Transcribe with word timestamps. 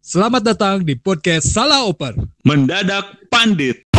Selamat 0.00 0.40
datang 0.40 0.80
di 0.80 0.96
podcast 0.96 1.52
Salah 1.52 1.84
Oper. 1.84 2.16
Mendadak 2.40 3.20
Pandit. 3.28 3.89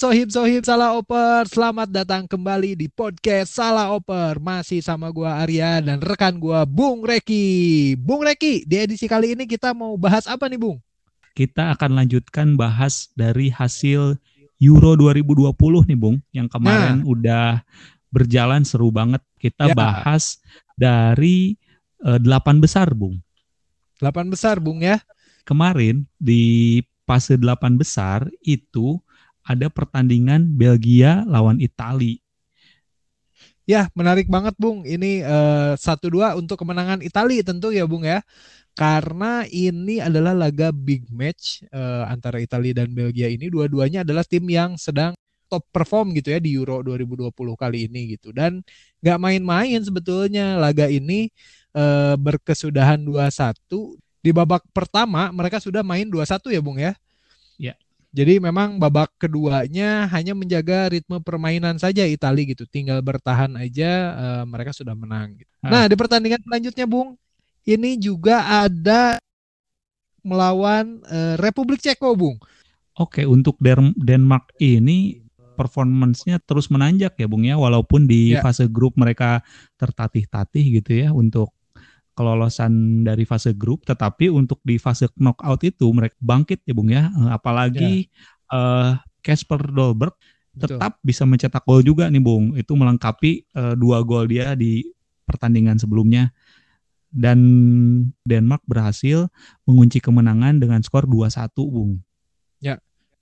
Sohib 0.00 0.32
Sohib 0.32 0.64
Salah 0.64 0.96
Oper, 0.96 1.44
selamat 1.44 1.92
datang 1.92 2.24
kembali 2.24 2.72
di 2.72 2.88
podcast 2.88 3.52
Salah 3.52 3.92
Oper. 3.92 4.40
Masih 4.40 4.80
sama 4.80 5.12
gua 5.12 5.44
Arya 5.44 5.84
dan 5.84 6.00
rekan 6.00 6.40
gua 6.40 6.64
Bung 6.64 7.04
Reki. 7.04 7.92
Bung 8.00 8.24
Reki, 8.24 8.64
di 8.64 8.80
edisi 8.80 9.04
kali 9.04 9.36
ini 9.36 9.44
kita 9.44 9.76
mau 9.76 10.00
bahas 10.00 10.24
apa 10.24 10.48
nih, 10.48 10.56
Bung? 10.56 10.80
Kita 11.36 11.76
akan 11.76 12.00
lanjutkan 12.00 12.56
bahas 12.56 13.12
dari 13.12 13.52
hasil 13.52 14.16
Euro 14.56 14.96
2020 14.96 15.52
nih, 15.84 15.98
Bung, 16.00 16.16
yang 16.32 16.48
kemarin 16.48 17.04
Nah. 17.04 17.08
udah 17.08 17.46
berjalan 18.08 18.64
seru 18.64 18.88
banget. 18.88 19.20
Kita 19.36 19.68
Ya. 19.68 19.76
bahas 19.76 20.40
dari 20.80 21.60
eh, 22.00 22.16
delapan 22.16 22.56
besar, 22.56 22.96
Bung. 22.96 23.20
Delapan 24.00 24.32
besar, 24.32 24.64
Bung 24.64 24.80
ya. 24.80 24.96
Kemarin 25.44 26.08
di 26.16 26.80
fase 27.04 27.36
delapan 27.36 27.76
besar 27.76 28.24
itu 28.40 28.96
ada 29.50 29.66
pertandingan 29.66 30.46
Belgia 30.54 31.26
lawan 31.26 31.58
Itali. 31.58 32.22
Ya, 33.66 33.86
menarik 33.94 34.26
banget, 34.26 34.54
Bung. 34.58 34.82
Ini 34.82 35.22
eh, 35.22 35.72
satu 35.78 36.10
dua 36.10 36.34
untuk 36.34 36.58
kemenangan 36.58 37.02
Italia 37.02 37.42
tentu 37.42 37.70
ya, 37.70 37.86
Bung 37.86 38.06
ya. 38.06 38.22
Karena 38.74 39.46
ini 39.50 39.98
adalah 39.98 40.34
laga 40.34 40.70
big 40.74 41.06
match 41.10 41.66
eh, 41.70 42.04
antara 42.06 42.38
Italia 42.42 42.82
dan 42.82 42.90
Belgia 42.90 43.30
ini. 43.30 43.46
Dua-duanya 43.50 44.02
adalah 44.06 44.26
tim 44.26 44.46
yang 44.50 44.74
sedang 44.74 45.14
top 45.50 45.66
perform 45.74 46.14
gitu 46.14 46.30
ya 46.30 46.38
di 46.38 46.54
Euro 46.54 46.82
2020 46.82 47.30
kali 47.58 47.90
ini 47.90 48.18
gitu. 48.18 48.30
Dan 48.34 48.62
nggak 49.02 49.18
main-main 49.18 49.78
sebetulnya 49.82 50.58
laga 50.58 50.90
ini 50.90 51.30
eh, 51.74 52.14
berkesudahan 52.18 53.02
2-1. 53.02 53.54
Di 54.18 54.30
babak 54.34 54.66
pertama 54.74 55.30
mereka 55.30 55.62
sudah 55.62 55.86
main 55.86 56.10
2-1 56.10 56.50
ya, 56.50 56.58
Bung 56.62 56.78
ya. 56.78 56.94
Jadi 58.10 58.42
memang 58.42 58.82
babak 58.82 59.14
keduanya 59.22 60.10
hanya 60.10 60.34
menjaga 60.34 60.90
ritme 60.90 61.22
permainan 61.22 61.78
saja 61.78 62.02
Italia 62.02 62.42
gitu. 62.42 62.66
Tinggal 62.66 62.98
bertahan 63.06 63.54
aja 63.54 63.90
eh, 64.18 64.42
mereka 64.50 64.74
sudah 64.74 64.98
menang. 64.98 65.38
gitu. 65.38 65.50
Ah. 65.62 65.70
Nah, 65.70 65.84
di 65.86 65.94
pertandingan 65.94 66.42
selanjutnya, 66.42 66.86
Bung, 66.90 67.14
ini 67.62 67.94
juga 68.02 68.66
ada 68.66 69.22
melawan 70.26 71.00
eh, 71.06 71.34
Republik 71.38 71.78
Ceko, 71.78 72.18
Bung. 72.18 72.36
Oke, 72.98 73.22
untuk 73.24 73.54
Der- 73.62 73.94
Denmark 73.94 74.52
ini 74.58 75.22
performance-nya 75.54 76.40
terus 76.42 76.66
menanjak 76.72 77.14
ya 77.14 77.26
Bung 77.30 77.46
ya, 77.46 77.54
walaupun 77.54 78.10
di 78.10 78.34
Ya. 78.34 78.42
fase 78.42 78.66
grup 78.66 78.96
mereka 78.98 79.44
tertatih-tatih 79.78 80.82
gitu 80.82 80.92
ya 81.06 81.08
untuk 81.14 81.52
kelolosan 82.20 83.00
dari 83.00 83.24
fase 83.24 83.56
grup, 83.56 83.88
tetapi 83.88 84.28
untuk 84.28 84.60
di 84.60 84.76
fase 84.76 85.08
knockout 85.16 85.64
itu 85.64 85.88
mereka 85.88 86.12
bangkit 86.20 86.60
ya 86.68 86.76
Bung 86.76 86.92
ya, 86.92 87.08
Eh, 87.08 87.30
apalagi 87.32 88.12
eh, 88.52 88.92
Casper 89.24 89.72
Dolberg 89.72 90.12
Betul. 90.52 90.76
tetap 90.76 91.00
bisa 91.00 91.24
mencetak 91.24 91.64
gol 91.64 91.80
juga 91.80 92.12
nih 92.12 92.20
Bung, 92.20 92.52
itu 92.60 92.76
melengkapi 92.76 93.48
eh, 93.56 93.74
dua 93.80 94.04
gol 94.04 94.28
dia 94.28 94.52
di 94.52 94.84
pertandingan 95.24 95.80
sebelumnya. 95.80 96.28
Dan 97.08 97.40
Denmark 98.22 98.62
berhasil 98.68 99.26
mengunci 99.66 99.98
kemenangan 99.98 100.62
dengan 100.62 100.78
skor 100.84 101.10
2-1 101.10 101.58
Bung. 101.66 101.98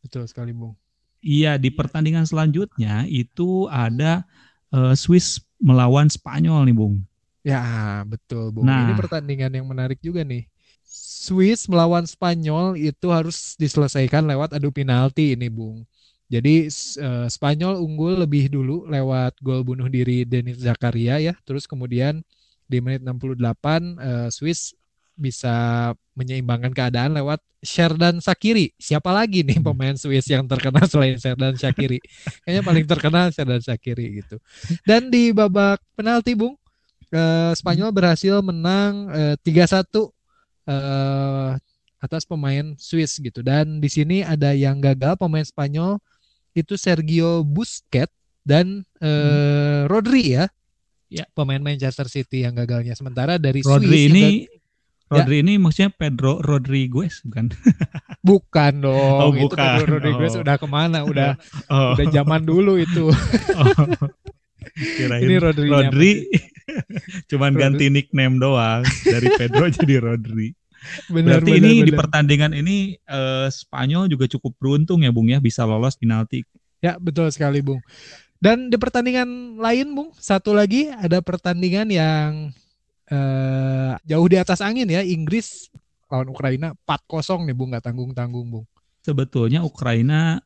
Betul 0.05 0.29
sekali, 0.29 0.53
Bung. 0.53 0.77
Iya, 1.25 1.57
di 1.57 1.71
pertandingan 1.73 2.29
selanjutnya 2.29 3.07
itu 3.07 3.71
ada 3.71 4.27
eh, 4.75 4.93
Swiss 4.99 5.41
melawan 5.63 6.11
Spanyol 6.11 6.67
nih, 6.67 6.77
Bung. 6.77 7.08
Ya, 7.47 8.03
betul, 8.05 8.51
Bung. 8.51 8.67
Nah. 8.67 8.89
Ini 8.89 8.93
pertandingan 8.99 9.53
yang 9.55 9.67
menarik 9.69 9.99
juga 10.03 10.27
nih. 10.27 10.45
Swiss 10.89 11.69
melawan 11.69 12.09
Spanyol 12.09 12.75
itu 12.81 13.13
harus 13.13 13.55
diselesaikan 13.61 14.25
lewat 14.25 14.57
adu 14.57 14.73
penalti 14.73 15.37
ini, 15.37 15.49
Bung. 15.53 15.85
Jadi 16.29 16.69
eh, 16.69 17.27
Spanyol 17.29 17.81
unggul 17.81 18.21
lebih 18.21 18.53
dulu 18.53 18.85
lewat 18.85 19.41
gol 19.41 19.65
bunuh 19.65 19.89
diri 19.89 20.29
Denis 20.29 20.61
Zakaria 20.61 21.17
ya. 21.23 21.35
Terus 21.49 21.65
kemudian 21.65 22.21
di 22.69 22.85
menit 22.85 23.01
68 23.01 23.97
eh, 23.97 24.29
Swiss 24.29 24.77
bisa 25.19 25.91
menyeimbangkan 26.15 26.71
keadaan 26.77 27.17
lewat 27.17 27.41
Sherdan 27.65 28.21
Shaqiri. 28.23 28.77
Siapa 28.79 29.11
lagi 29.11 29.43
nih 29.43 29.59
Hmm. 29.59 29.73
pemain 29.73 29.97
Swiss 29.97 30.29
yang 30.31 30.47
terkenal 30.47 30.85
selain 30.87 31.17
Sherdan 31.19 31.57
Shaqiri? 31.59 31.99
Kayaknya 32.45 32.63
paling 32.63 32.87
terkenal 32.87 33.27
Sherdan 33.33 33.63
Shaqiri 33.65 34.23
gitu. 34.23 34.37
Dan 34.85 35.09
di 35.11 35.33
babak 35.33 35.81
penalti, 35.97 36.37
Bung, 36.39 36.55
eh, 37.11 37.53
Spanyol 37.53 37.91
berhasil 37.91 38.41
menang 38.41 39.09
eh, 39.11 39.35
3-1 39.41 40.13
eh, 40.67 41.53
atas 41.99 42.23
pemain 42.23 42.77
Swiss 42.77 43.19
gitu. 43.19 43.41
Dan 43.41 43.79
di 43.79 43.89
sini 43.89 44.23
ada 44.23 44.53
yang 44.53 44.79
gagal 44.79 45.17
pemain 45.17 45.43
Spanyol 45.43 45.99
itu 46.53 46.75
Sergio 46.75 47.43
Busquets 47.43 48.13
dan 48.43 48.87
eh, 48.99 49.85
Rodri 49.87 50.35
ya. 50.35 50.47
Ya. 51.09 51.25
Pemain 51.33 51.59
Manchester 51.59 52.05
City 52.07 52.45
yang 52.45 52.53
gagalnya. 52.53 52.93
Sementara 52.93 53.41
dari 53.41 53.65
Rodri 53.65 53.89
Swiss 53.89 54.09
ini 54.09 54.25
gag- 54.45 54.57
Rodri 55.09 55.41
ini 55.41 55.57
maksudnya 55.57 55.89
Pedro 55.89 56.37
Rodriguez 56.39 57.25
bukan? 57.25 57.49
bukan 58.29 58.73
dong. 58.85 59.17
Oh, 59.25 59.33
Itu 59.33 59.49
bukan. 59.49 59.57
Pedro 59.81 59.97
Rodriguez 59.97 60.37
Oh. 60.37 60.45
udah 60.45 60.57
ke 60.61 60.67
mana? 60.69 60.99
Udah 61.01 61.33
Oh, 61.73 61.97
udah 61.97 62.07
zaman 62.13 62.45
dulu 62.45 62.77
itu. 62.77 63.09
kirain 64.97 65.25
Ini 65.25 65.35
Rodri. 65.41 65.69
Rodri 65.73 66.13
cuman 67.31 67.53
Rodri. 67.55 67.63
ganti 67.63 67.85
nickname 67.89 68.37
doang 68.39 68.83
dari 69.05 69.29
Pedro 69.37 69.65
jadi 69.77 69.97
Rodri. 70.03 70.55
Benar, 71.11 71.43
Berarti 71.43 71.53
benar, 71.59 71.63
ini 71.67 71.73
di 71.83 71.91
benar. 71.91 72.01
pertandingan 72.07 72.53
ini 72.55 72.77
eh, 72.95 73.49
Spanyol 73.51 74.07
juga 74.07 74.31
cukup 74.31 74.55
beruntung 74.63 75.03
ya, 75.03 75.11
Bung 75.11 75.27
ya, 75.27 75.43
bisa 75.43 75.67
lolos 75.67 75.99
penalti. 75.99 76.47
Ya, 76.79 76.95
betul 77.03 77.27
sekali, 77.35 77.59
Bung. 77.59 77.83
Dan 78.39 78.71
di 78.71 78.79
pertandingan 78.79 79.59
lain, 79.59 79.91
Bung, 79.99 80.15
satu 80.15 80.55
lagi 80.55 80.87
ada 80.95 81.19
pertandingan 81.19 81.91
yang 81.91 82.55
eh, 83.11 83.93
jauh 84.07 84.29
di 84.31 84.39
atas 84.39 84.63
angin 84.63 84.87
ya, 84.87 85.03
Inggris 85.03 85.67
lawan 86.09 86.31
Ukraina 86.31 86.73
4-0 86.87 87.43
nih, 87.51 87.57
Bung, 87.59 87.75
nggak 87.75 87.85
tanggung-tanggung, 87.91 88.47
Bung. 88.47 88.67
Sebetulnya 89.03 89.67
Ukraina 89.67 90.39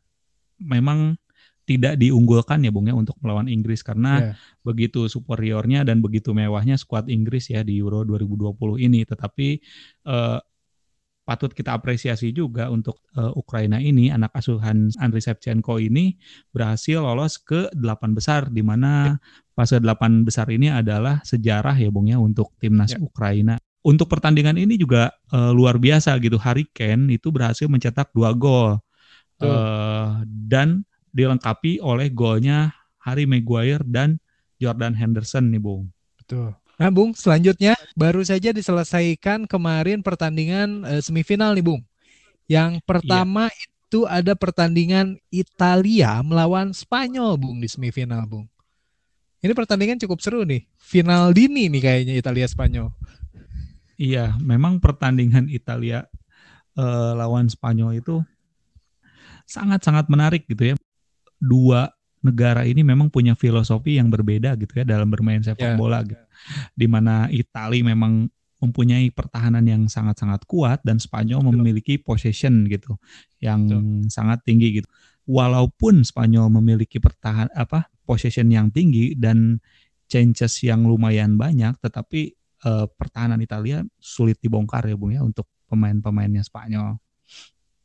memang 0.57 1.21
tidak 1.63 1.95
diunggulkan 1.97 2.59
ya 2.63 2.75
Bung 2.75 2.91
ya 2.91 2.95
untuk 2.95 3.15
melawan 3.23 3.47
Inggris 3.47 3.87
karena 3.87 4.13
Ya. 4.19 4.33
begitu 4.63 5.07
superiornya 5.07 5.87
dan 5.87 6.03
begitu 6.03 6.35
mewahnya 6.35 6.75
skuad 6.75 7.07
Inggris 7.07 7.49
ya 7.49 7.63
di 7.63 7.79
Euro 7.79 8.03
2020 8.03 8.83
ini. 8.83 9.07
Tetapi 9.07 9.49
eh, 10.07 10.39
patut 11.23 11.55
kita 11.55 11.71
apresiasi 11.79 12.35
juga 12.35 12.67
untuk 12.67 12.99
eh, 13.15 13.31
Ukraina 13.39 13.79
ini 13.79 14.11
anak 14.11 14.35
asuhan 14.35 14.91
Andriy 14.99 15.23
Shevchenko 15.23 15.79
ini 15.79 16.19
berhasil 16.51 16.99
lolos 16.99 17.39
ke 17.39 17.71
delapan 17.73 18.11
besar 18.11 18.51
di 18.51 18.59
mana 18.61 19.23
fase 19.55 19.79
delapan 19.79 20.27
besar 20.27 20.51
ini 20.51 20.67
adalah 20.67 21.23
sejarah 21.23 21.79
ya 21.79 21.95
Bung 21.95 22.11
ya 22.11 22.19
untuk 22.19 22.59
timnas 22.59 22.91
Ya. 22.95 22.99
Ukraina. 22.99 23.55
Untuk 23.83 24.11
pertandingan 24.11 24.59
ini 24.59 24.75
juga 24.75 25.15
eh, 25.31 25.51
luar 25.55 25.79
biasa 25.79 26.19
gitu. 26.19 26.43
Harry 26.43 26.67
Kane 26.75 27.07
itu 27.15 27.31
berhasil 27.31 27.71
mencetak 27.71 28.11
dua 28.11 28.35
gol. 28.35 28.83
Eh, 29.43 30.11
dan 30.27 30.87
dilengkapi 31.13 31.79
oleh 31.85 32.09
golnya 32.11 32.73
Harry 33.05 33.29
Maguire 33.29 33.85
dan 33.85 34.19
Jordan 34.57 34.97
Henderson 34.97 35.53
nih 35.53 35.61
Bung. 35.61 35.93
Betul. 36.19 36.57
Nah, 36.81 36.91
Bung, 36.91 37.13
selanjutnya 37.13 37.77
baru 37.95 38.25
saja 38.25 38.51
diselesaikan 38.51 39.47
kemarin 39.47 40.01
pertandingan 40.01 40.83
uh, 40.83 41.03
semifinal 41.05 41.53
nih, 41.55 41.63
Bung. 41.63 41.83
Yang 42.51 42.83
pertama 42.83 43.53
yeah. 43.53 43.63
itu 43.63 44.01
ada 44.09 44.33
pertandingan 44.35 45.21
Italia 45.29 46.19
melawan 46.25 46.73
Spanyol, 46.75 47.39
Bung, 47.39 47.61
di 47.61 47.69
semifinal, 47.69 48.25
Bung. 48.27 48.49
Ini 49.43 49.53
pertandingan 49.59 49.99
cukup 49.99 50.23
seru 50.23 50.47
nih. 50.47 50.63
Final 50.79 51.35
dini 51.35 51.67
nih 51.67 51.83
kayaknya 51.83 52.15
Italia 52.15 52.47
Spanyol. 52.47 52.95
Iya, 53.99 54.39
memang 54.39 54.79
pertandingan 54.79 55.51
Italia 55.51 56.07
uh, 56.79 57.13
lawan 57.15 57.51
Spanyol 57.51 57.99
itu 57.99 58.23
sangat-sangat 59.47 60.07
menarik 60.07 60.47
gitu 60.47 60.73
ya. 60.73 60.75
Dua 61.43 61.91
negara 62.23 62.63
ini 62.63 62.87
memang 62.87 63.11
punya 63.11 63.35
filosofi 63.35 63.99
yang 63.99 64.07
berbeda 64.07 64.55
gitu 64.55 64.79
ya 64.79 64.87
dalam 64.87 65.11
bermain 65.11 65.43
sepak 65.43 65.75
yeah. 65.75 65.79
bola 65.79 66.07
gitu. 66.07 66.23
Di 66.79 66.87
mana 66.87 67.27
Italia 67.35 67.83
memang 67.83 68.31
mempunyai 68.63 69.11
pertahanan 69.11 69.67
yang 69.67 69.91
sangat-sangat 69.91 70.47
kuat 70.47 70.79
dan 70.87 71.03
Spanyol 71.03 71.43
memiliki 71.51 71.99
possession 71.99 72.71
gitu 72.71 72.95
yang 73.43 73.67
Betul. 73.67 74.07
sangat 74.07 74.47
tinggi 74.47 74.79
gitu. 74.79 74.89
Walaupun 75.27 76.07
Spanyol 76.07 76.47
memiliki 76.63 77.03
pertahan 77.03 77.51
apa 77.59 77.91
possession 78.07 78.47
yang 78.55 78.71
tinggi 78.71 79.19
dan 79.19 79.59
chances 80.07 80.63
yang 80.63 80.87
lumayan 80.87 81.35
banyak, 81.35 81.75
tetapi 81.83 82.39
uh, 82.63 82.87
pertahanan 82.87 83.43
Italia 83.43 83.83
sulit 83.99 84.39
dibongkar 84.39 84.87
ya 84.87 84.95
Bung 84.95 85.11
ya 85.11 85.27
untuk 85.27 85.51
pemain-pemainnya 85.67 86.47
Spanyol. 86.47 87.03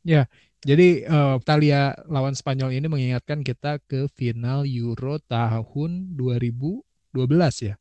Ya, 0.06 0.30
jadi 0.58 1.06
uh, 1.06 1.36
Italia 1.38 1.94
lawan 2.10 2.34
Spanyol 2.34 2.74
ini 2.74 2.90
mengingatkan 2.90 3.46
kita 3.46 3.78
ke 3.86 4.10
final 4.10 4.66
Euro 4.66 5.22
tahun 5.22 6.18
2012 6.18 7.14
ya. 7.62 7.78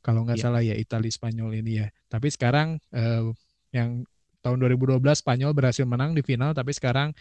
Kalau 0.00 0.24
nggak 0.24 0.40
yeah. 0.40 0.44
salah 0.44 0.62
ya 0.64 0.72
Italia 0.72 1.12
Spanyol 1.12 1.60
ini 1.60 1.84
ya. 1.84 1.86
Tapi 2.08 2.32
sekarang 2.32 2.80
uh, 2.96 3.28
yang 3.76 4.08
tahun 4.40 4.56
2012 4.56 5.04
Spanyol 5.20 5.52
berhasil 5.52 5.84
menang 5.88 6.12
di 6.12 6.20
final 6.20 6.52
tapi 6.56 6.72
sekarang 6.72 7.12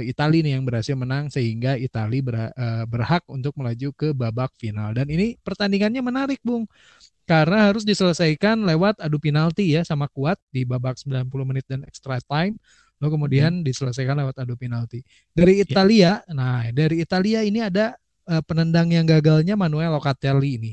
uh, 0.00 0.04
Italia 0.04 0.40
nih 0.40 0.52
yang 0.56 0.64
berhasil 0.64 0.96
menang 0.96 1.28
sehingga 1.28 1.76
Italia 1.76 2.20
ber, 2.24 2.36
uh, 2.56 2.84
berhak 2.88 3.28
untuk 3.28 3.52
melaju 3.60 3.92
ke 3.92 4.16
babak 4.16 4.56
final. 4.56 4.96
Dan 4.96 5.12
ini 5.12 5.36
pertandingannya 5.36 6.00
menarik, 6.00 6.40
Bung. 6.40 6.64
Karena 7.28 7.68
harus 7.68 7.84
diselesaikan 7.84 8.64
lewat 8.64 9.04
adu 9.04 9.20
penalti 9.20 9.74
ya 9.76 9.84
sama 9.84 10.08
kuat 10.08 10.40
di 10.48 10.64
babak 10.64 10.96
90 10.96 11.28
menit 11.44 11.66
dan 11.68 11.84
extra 11.84 12.22
time 12.24 12.56
lalu 13.00 13.10
kemudian 13.12 13.60
hmm. 13.60 13.64
diselesaikan 13.64 14.16
lewat 14.16 14.36
adu 14.40 14.56
penalti. 14.56 15.04
Dari 15.36 15.60
ya. 15.60 15.62
Italia, 15.64 16.00
yeah. 16.00 16.32
nah 16.32 16.64
dari 16.72 17.04
Italia 17.04 17.44
ini 17.44 17.60
ada 17.60 17.96
uh, 18.28 18.42
penendang 18.44 18.88
yang 18.92 19.04
gagalnya 19.04 19.54
Manuel 19.54 19.92
Locatelli 19.92 20.56
ini. 20.56 20.72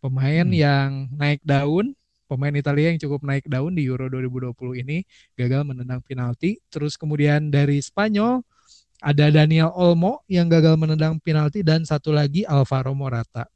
Pemain 0.00 0.46
hmm. 0.46 0.56
yang 0.56 0.88
naik 1.14 1.44
daun, 1.44 1.92
pemain 2.26 2.54
Italia 2.54 2.90
yang 2.90 2.98
cukup 2.98 3.20
naik 3.22 3.46
daun 3.46 3.76
di 3.76 3.84
Euro 3.86 4.08
2020 4.08 4.82
ini 4.82 5.04
gagal 5.36 5.62
menendang 5.66 6.00
penalti. 6.02 6.58
Terus 6.72 6.96
kemudian 6.96 7.52
dari 7.52 7.78
Spanyol 7.78 8.42
ada 9.00 9.32
Daniel 9.32 9.72
Olmo 9.72 10.24
yang 10.28 10.48
gagal 10.48 10.76
menendang 10.76 11.16
penalti 11.20 11.64
dan 11.64 11.88
satu 11.88 12.12
lagi 12.12 12.44
Alvaro 12.44 12.92
Morata. 12.92 13.48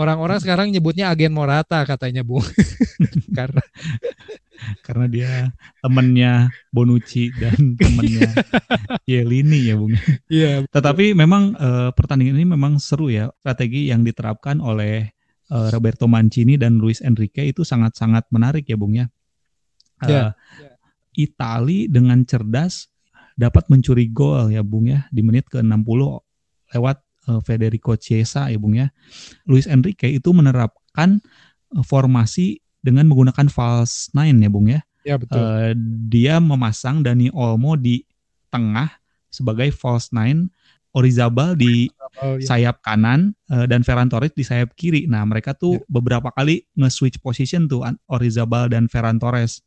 Orang-orang 0.00 0.40
hmm. 0.40 0.44
sekarang 0.48 0.66
nyebutnya 0.72 1.12
agen 1.12 1.36
Morata 1.36 1.84
katanya, 1.84 2.24
Bu. 2.24 2.40
Karena 3.38 3.60
karena 4.84 5.06
dia 5.10 5.30
temennya 5.80 6.48
Bonucci 6.70 7.32
dan 7.36 7.74
temennya 7.78 8.30
Yelini 9.10 9.70
ya 9.70 9.74
Bung. 9.78 9.94
Iya. 10.30 10.64
Tetapi 10.68 11.12
memang 11.16 11.56
uh, 11.56 11.90
pertandingan 11.94 12.36
ini 12.38 12.46
memang 12.54 12.78
seru 12.78 13.10
ya. 13.10 13.32
Strategi 13.40 13.90
yang 13.90 14.06
diterapkan 14.06 14.58
oleh 14.62 15.10
uh, 15.50 15.68
Roberto 15.74 16.06
Mancini 16.06 16.56
dan 16.56 16.78
Luis 16.78 17.02
Enrique 17.02 17.44
itu 17.44 17.66
sangat-sangat 17.66 18.30
menarik 18.30 18.64
ya 18.66 18.76
Bung 18.78 18.96
ya. 18.96 19.06
Uh, 20.00 20.08
yeah. 20.08 20.30
Itali 21.12 21.90
dengan 21.90 22.24
cerdas 22.24 22.88
dapat 23.36 23.68
mencuri 23.68 24.08
gol 24.08 24.52
ya 24.54 24.62
Bung 24.62 24.88
ya 24.88 25.08
di 25.10 25.20
menit 25.24 25.50
ke-60 25.50 26.00
lewat 26.76 26.96
uh, 27.28 27.40
Federico 27.42 27.98
Chiesa 27.98 28.48
ya 28.48 28.58
Bung 28.60 28.78
ya. 28.78 28.88
Luis 29.44 29.66
Enrique 29.66 30.08
itu 30.08 30.30
menerapkan 30.30 31.20
uh, 31.74 31.84
formasi 31.84 32.62
dengan 32.80 33.08
menggunakan 33.08 33.46
false 33.52 34.12
nine 34.16 34.40
ya 34.40 34.50
Bung 34.50 34.68
ya. 34.68 34.80
Ya 35.04 35.16
betul. 35.16 35.40
Uh, 35.40 35.72
dia 36.08 36.36
memasang 36.40 37.00
Dani 37.00 37.32
Olmo 37.32 37.76
di 37.76 38.04
tengah 38.52 38.90
sebagai 39.32 39.72
false 39.72 40.12
nine, 40.12 40.52
Orizabal 40.90 41.54
di 41.54 41.88
oh, 42.20 42.36
ya. 42.36 42.44
sayap 42.44 42.82
kanan 42.82 43.32
uh, 43.48 43.64
dan 43.64 43.86
Ferran 43.86 44.10
Torres 44.10 44.34
di 44.34 44.44
sayap 44.44 44.74
kiri. 44.74 45.06
Nah 45.06 45.22
mereka 45.24 45.54
tuh 45.54 45.80
ya. 45.80 45.86
beberapa 45.88 46.34
kali 46.34 46.66
nge-switch 46.76 47.22
position 47.22 47.70
tuh 47.70 47.86
Orizabal 48.10 48.68
dan 48.68 48.90
Ferran 48.90 49.16
Torres. 49.16 49.62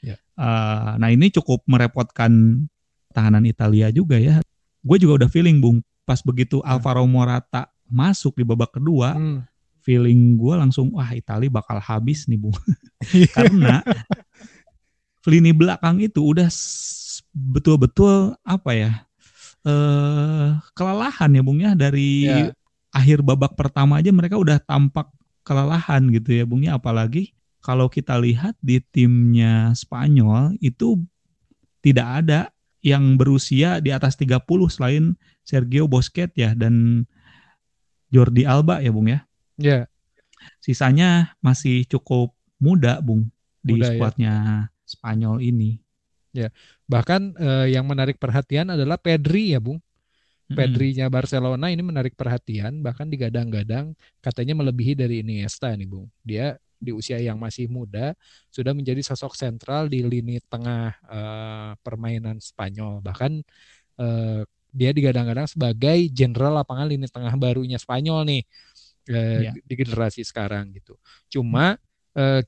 Ya. 0.00 0.16
Uh, 0.38 0.94
nah 0.96 1.10
ini 1.10 1.28
cukup 1.34 1.66
merepotkan 1.66 2.64
tahanan 3.12 3.44
Italia 3.44 3.90
juga 3.90 4.16
ya. 4.16 4.38
Gue 4.80 4.96
juga 4.96 5.24
udah 5.24 5.28
feeling 5.28 5.58
Bung 5.58 5.82
pas 6.06 6.22
begitu 6.22 6.62
ya. 6.62 6.78
Alvaro 6.78 7.04
Morata 7.04 7.68
masuk 7.90 8.38
di 8.40 8.44
babak 8.46 8.72
kedua. 8.78 9.18
Hmm 9.18 9.44
feeling 9.88 10.36
gue 10.36 10.52
langsung 10.52 10.92
wah 10.92 11.08
Italia 11.16 11.48
bakal 11.48 11.80
habis 11.80 12.28
nih 12.28 12.36
bu 12.36 12.52
karena 13.36 13.80
lini 15.24 15.56
belakang 15.56 16.04
itu 16.04 16.20
udah 16.20 16.52
betul-betul 17.32 18.36
apa 18.44 18.70
ya 18.76 18.92
eh 19.64 20.60
kelelahan 20.76 21.32
ya 21.32 21.40
bung 21.40 21.64
ya 21.64 21.72
dari 21.72 22.28
yeah. 22.28 22.52
akhir 22.92 23.24
babak 23.24 23.56
pertama 23.56 24.04
aja 24.04 24.12
mereka 24.12 24.36
udah 24.36 24.60
tampak 24.60 25.08
kelelahan 25.40 26.04
gitu 26.12 26.36
ya 26.36 26.44
bung 26.44 26.68
ya 26.68 26.76
apalagi 26.76 27.32
kalau 27.64 27.88
kita 27.88 28.20
lihat 28.20 28.60
di 28.60 28.84
timnya 28.92 29.72
Spanyol 29.72 30.60
itu 30.60 31.00
tidak 31.80 32.08
ada 32.24 32.40
yang 32.84 33.18
berusia 33.18 33.82
di 33.82 33.90
atas 33.90 34.14
30 34.20 34.44
selain 34.68 35.16
Sergio 35.42 35.88
Busquets 35.88 36.36
ya 36.36 36.54
dan 36.54 37.04
Jordi 38.08 38.48
Alba 38.48 38.80
ya 38.80 38.88
Bung 38.88 39.10
ya. 39.10 39.27
Ya. 39.58 39.90
Sisanya 40.62 41.34
masih 41.42 41.84
cukup 41.90 42.32
muda, 42.62 43.02
Bung, 43.02 43.28
di 43.60 43.74
muda, 43.76 43.90
ya. 43.90 43.94
skuadnya 43.98 44.32
ya. 44.32 44.58
Spanyol 44.86 45.36
ini. 45.42 45.82
Ya. 46.30 46.48
Bahkan 46.86 47.36
eh, 47.36 47.66
yang 47.74 47.84
menarik 47.84 48.16
perhatian 48.16 48.72
adalah 48.72 48.96
Pedri 48.96 49.52
ya, 49.52 49.60
Bung. 49.60 49.82
Pedri-nya 50.48 51.12
Barcelona 51.12 51.68
ini 51.68 51.84
menarik 51.84 52.16
perhatian, 52.16 52.80
bahkan 52.80 53.04
digadang-gadang 53.04 53.92
katanya 54.24 54.56
melebihi 54.56 54.96
dari 54.96 55.20
Iniesta 55.20 55.76
nih, 55.76 55.84
Bung. 55.84 56.08
Dia 56.24 56.56
di 56.78 56.94
usia 56.94 57.18
yang 57.20 57.36
masih 57.36 57.66
muda 57.68 58.14
sudah 58.48 58.72
menjadi 58.72 59.02
sosok 59.02 59.34
sentral 59.34 59.90
di 59.90 60.00
lini 60.06 60.40
tengah 60.48 60.94
uh, 61.04 61.70
permainan 61.84 62.40
Spanyol. 62.40 63.04
Bahkan 63.04 63.32
uh, 64.00 64.40
dia 64.72 64.90
digadang-gadang 64.94 65.50
sebagai 65.50 66.08
jenderal 66.14 66.56
lapangan 66.56 66.86
lini 66.86 67.10
tengah 67.10 67.34
barunya 67.36 67.76
Spanyol 67.76 68.24
nih 68.24 68.42
eh, 69.08 69.48
yeah. 69.48 69.54
di 69.56 69.74
generasi 69.74 70.20
sekarang 70.22 70.70
gitu. 70.76 70.94
Cuma 71.32 71.80
eh, 72.12 72.44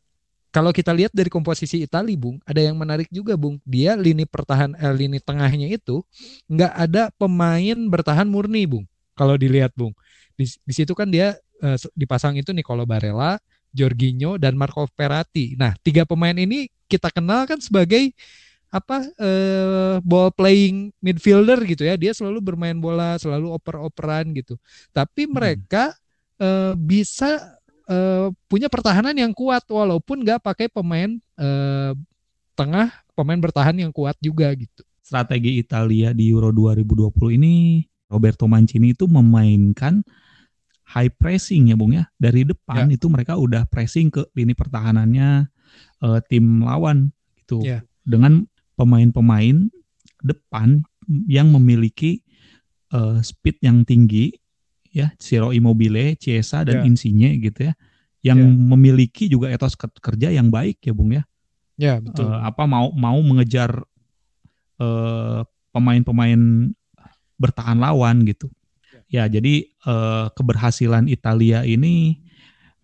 kalau 0.50 0.75
kita 0.75 0.90
lihat 0.90 1.14
dari 1.14 1.31
komposisi 1.31 1.79
Italia, 1.87 2.19
Bung, 2.19 2.43
ada 2.43 2.59
yang 2.59 2.75
menarik 2.75 3.07
juga, 3.14 3.38
Bung. 3.38 3.62
Dia 3.62 3.95
lini 3.95 4.26
pertahan 4.26 4.75
eh, 4.75 4.95
lini 4.95 5.23
tengahnya 5.23 5.71
itu 5.71 6.02
nggak 6.50 6.75
ada 6.75 7.02
pemain 7.14 7.79
bertahan 7.87 8.26
murni, 8.26 8.67
Bung. 8.67 8.85
Kalau 9.14 9.38
dilihat, 9.38 9.71
Bung. 9.79 9.95
Di, 10.35 10.50
di 10.67 10.75
situ 10.75 10.90
kan 10.93 11.07
dia 11.07 11.38
eh, 11.62 11.79
dipasang 11.95 12.35
itu 12.35 12.50
Nicolo 12.50 12.83
Barella, 12.83 13.38
Jorginho 13.71 14.37
dan 14.43 14.59
Marco 14.59 14.90
Verratti. 14.90 15.55
Nah, 15.55 15.79
tiga 15.87 16.02
pemain 16.02 16.35
ini 16.35 16.67
kita 16.90 17.14
kenal 17.14 17.47
kan 17.47 17.62
sebagai 17.62 18.11
apa 18.71 19.02
eh, 19.19 19.99
ball 20.02 20.35
playing 20.35 20.90
midfielder 20.99 21.62
gitu 21.62 21.87
ya. 21.87 21.95
Dia 21.95 22.11
selalu 22.11 22.43
bermain 22.43 22.75
bola, 22.75 23.14
selalu 23.23 23.55
oper-operan 23.55 24.35
gitu. 24.35 24.59
Tapi 24.90 25.31
hmm. 25.31 25.35
Uh, 26.40 26.73
bisa 26.75 27.61
uh, 27.87 28.32
punya 28.49 28.66
pertahanan 28.73 29.14
yang 29.14 29.30
kuat 29.37 29.62
walaupun 29.68 30.25
nggak 30.25 30.40
pakai 30.42 30.66
pemain 30.73 31.20
uh, 31.37 31.92
tengah 32.56 32.90
pemain 33.14 33.38
bertahan 33.38 33.76
yang 33.76 33.92
kuat 33.92 34.16
juga 34.18 34.50
gitu. 34.56 34.82
Strategi 35.04 35.61
Italia 35.61 36.16
di 36.16 36.32
Euro 36.32 36.50
2020 36.50 37.38
ini 37.38 37.85
Roberto 38.11 38.49
Mancini 38.50 38.97
itu 38.97 39.06
memainkan 39.06 40.02
high 40.87 41.12
pressing 41.12 41.70
ya 41.70 41.76
Bung 41.78 41.94
ya. 41.94 42.09
Dari 42.16 42.49
depan 42.49 42.90
ya. 42.90 42.97
itu 42.99 43.06
mereka 43.06 43.38
udah 43.38 43.68
pressing 43.70 44.11
ke 44.11 44.26
lini 44.35 44.56
pertahanannya 44.56 45.47
uh, 46.02 46.20
tim 46.26 46.64
lawan 46.64 47.14
gitu. 47.38 47.62
Ya. 47.62 47.87
Dengan 48.02 48.49
pemain-pemain 48.75 49.70
depan 50.25 50.82
yang 51.28 51.52
memiliki 51.52 52.23
uh, 52.94 53.20
speed 53.20 53.61
yang 53.61 53.85
tinggi 53.85 54.39
ya 54.90 55.14
Ciro 55.16 55.54
Immobile, 55.54 56.18
Chiesa 56.18 56.66
dan 56.66 56.82
yeah. 56.82 56.88
Insigne 56.88 57.30
gitu 57.38 57.70
ya 57.70 57.75
yang 58.20 58.38
yeah. 58.38 58.52
memiliki 58.52 59.26
juga 59.30 59.49
etos 59.49 59.75
kerja 59.76 60.28
yang 60.28 60.52
baik 60.52 60.80
ya 60.85 60.92
Bung 60.92 61.12
ya. 61.16 61.25
Ya, 61.80 61.87
yeah, 61.87 61.97
betul. 62.04 62.28
Uh, 62.28 62.40
apa 62.44 62.68
mau 62.68 62.92
mau 62.92 63.16
mengejar 63.25 63.73
eh, 64.76 65.40
pemain-pemain 65.73 66.40
bertahan 67.40 67.80
lawan 67.80 68.20
gitu. 68.28 68.52
Ya, 69.09 69.25
ya 69.25 69.40
jadi 69.40 69.64
uh, 69.88 70.28
keberhasilan 70.37 71.09
Italia 71.09 71.64
ini 71.64 72.20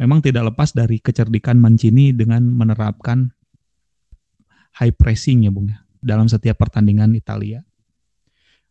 memang 0.01 0.25
tidak 0.25 0.49
lepas 0.55 0.73
dari 0.73 0.97
kecerdikan 0.97 1.61
Mancini 1.61 2.17
dengan 2.17 2.41
menerapkan 2.49 3.29
high 4.81 4.97
pressing 4.97 5.45
ya 5.45 5.53
Bung 5.53 5.69
ya 5.69 5.85
dalam 6.01 6.25
setiap 6.31 6.57
pertandingan 6.57 7.13
Italia. 7.13 7.66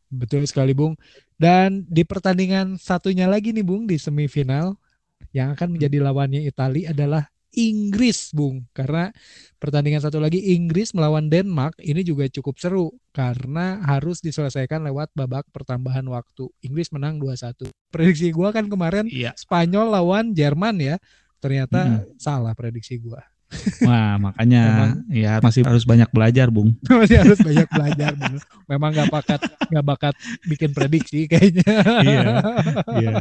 Betul 0.10 0.46
sekali 0.46 0.72
Bung. 0.72 0.96
Dan 1.36 1.84
di 1.90 2.08
pertandingan 2.08 2.80
satunya 2.80 3.28
lagi 3.28 3.52
nih 3.52 3.66
Bung 3.66 3.90
di 3.90 4.00
semifinal 4.00 4.80
yang 5.36 5.52
akan 5.52 5.76
menjadi 5.76 6.00
lawannya 6.00 6.48
Italia 6.48 6.96
adalah 6.96 7.28
Inggris 7.56 8.36
Bung. 8.36 8.68
Karena 8.76 9.10
pertandingan 9.58 10.04
satu 10.04 10.20
lagi 10.20 10.40
Inggris 10.56 10.92
melawan 10.92 11.32
Denmark 11.32 11.80
ini 11.84 12.04
juga 12.04 12.28
cukup 12.28 12.56
seru 12.60 12.88
karena 13.16 13.84
harus 13.84 14.20
diselesaikan 14.20 14.84
lewat 14.86 15.12
babak 15.16 15.48
pertambahan 15.52 16.06
waktu. 16.12 16.52
Inggris 16.62 16.92
menang 16.92 17.18
2-1. 17.20 17.72
Prediksi 17.90 18.32
gua 18.36 18.52
kan 18.52 18.68
kemarin 18.68 19.08
iya. 19.08 19.32
Spanyol 19.36 19.92
lawan 19.92 20.36
Jerman 20.36 20.80
ya. 20.80 20.96
Ternyata 21.40 22.04
hmm. 22.04 22.20
salah 22.20 22.54
prediksi 22.54 23.00
gua. 23.00 23.24
Wah, 23.88 24.16
makanya 24.20 24.64
Memang, 24.66 24.92
ya 25.12 25.34
masih 25.40 25.62
harus 25.66 25.84
banyak 25.84 26.10
belajar, 26.12 26.48
Bung. 26.52 26.76
masih 27.02 27.22
harus 27.22 27.40
banyak 27.42 27.68
belajar, 27.70 28.12
Bung. 28.16 28.36
Memang 28.70 28.90
nggak 28.94 29.10
bakat 29.12 29.42
nggak 29.72 29.86
bakat 29.86 30.16
bikin 30.48 30.72
prediksi 30.72 31.26
kayaknya. 31.32 31.74
iya. 32.06 32.24
Iya. 32.96 33.16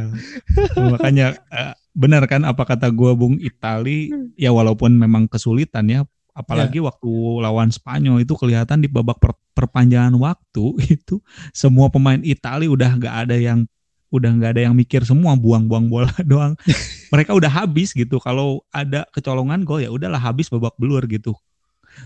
makanya 0.75 1.27
uh, 1.51 1.73
benar 1.95 2.23
kan 2.27 2.43
apa 2.43 2.63
kata 2.67 2.91
gua 2.91 3.15
Bung 3.15 3.39
Itali 3.39 4.11
ya 4.35 4.51
walaupun 4.51 4.95
memang 4.95 5.31
kesulitan 5.31 5.87
ya 5.87 6.01
apalagi 6.35 6.83
yeah. 6.83 6.91
waktu 6.91 7.11
lawan 7.39 7.71
Spanyol 7.71 8.19
itu 8.21 8.35
kelihatan 8.35 8.83
di 8.83 8.91
babak 8.91 9.17
per, 9.23 9.31
perpanjangan 9.55 10.11
waktu 10.19 10.65
itu 10.99 11.23
semua 11.55 11.87
pemain 11.87 12.19
Italia 12.21 12.67
udah 12.67 12.91
nggak 12.99 13.15
ada 13.25 13.35
yang 13.39 13.63
udah 14.17 14.31
nggak 14.35 14.51
ada 14.55 14.61
yang 14.71 14.75
mikir 14.75 15.03
semua 15.03 15.35
buang-buang 15.35 15.91
bola 15.91 16.13
doang. 16.31 16.55
Mereka 17.11 17.35
udah 17.35 17.51
habis 17.51 17.91
gitu. 17.91 18.17
Kalau 18.23 18.63
ada 18.71 19.03
kecolongan 19.11 19.67
gol 19.67 19.83
ya 19.83 19.91
udahlah 19.91 20.19
habis 20.19 20.47
babak 20.47 20.73
belur 20.79 21.03
gitu. 21.05 21.35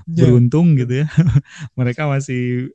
Yeah. 0.09 0.29
Beruntung 0.29 0.77
gitu 0.77 1.05
ya. 1.05 1.07
Mereka 1.79 2.05
masih 2.09 2.73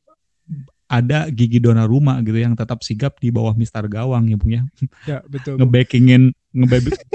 ada 0.84 1.26
gigi 1.32 1.58
dona 1.58 1.88
rumah 1.88 2.20
gitu 2.20 2.36
yang 2.36 2.54
tetap 2.54 2.84
sigap 2.84 3.16
di 3.18 3.32
bawah 3.32 3.56
Mister 3.56 3.82
Gawang 3.88 4.28
ya 4.28 4.36
Bung 4.36 4.52
ya. 4.52 4.62
Ya, 5.08 5.18
betul. 5.26 5.56
ngebackingin 5.58 6.30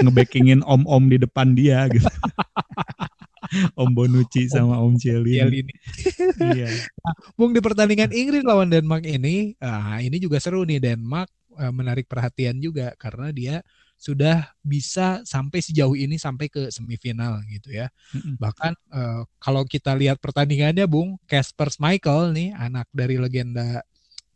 ngebackingin 0.02 0.60
om-om 0.66 1.08
di 1.08 1.16
depan 1.16 1.54
dia 1.56 1.86
gitu. 1.88 2.04
Om 3.74 3.90
Bonucci 3.98 4.46
sama 4.46 4.78
Om 4.78 4.94
Cielini. 4.94 5.66
iya. 6.54 6.70
Nah, 6.70 7.14
Bung 7.34 7.50
di 7.50 7.58
pertandingan 7.58 8.14
Inggris 8.14 8.46
lawan 8.46 8.70
Denmark 8.70 9.02
ini, 9.02 9.58
ah, 9.58 9.98
ini 9.98 10.22
juga 10.22 10.38
seru 10.38 10.62
nih 10.62 10.78
Denmark 10.78 11.26
uh, 11.58 11.72
menarik 11.74 12.06
perhatian 12.06 12.58
juga 12.62 12.94
karena 13.00 13.30
dia 13.34 13.56
sudah 14.00 14.48
bisa 14.64 15.20
sampai 15.28 15.60
sejauh 15.60 15.92
ini 15.92 16.16
sampai 16.16 16.48
ke 16.48 16.72
semifinal 16.72 17.44
gitu 17.52 17.68
ya. 17.68 17.92
Mm-hmm. 18.16 18.34
Bahkan 18.40 18.72
uh, 18.88 19.22
kalau 19.36 19.68
kita 19.68 19.92
lihat 19.92 20.16
pertandingannya 20.24 20.88
Bung, 20.88 21.20
Casper 21.28 21.68
Schmeichel 21.68 22.32
nih 22.32 22.56
anak 22.56 22.88
dari 22.96 23.20
legenda 23.20 23.84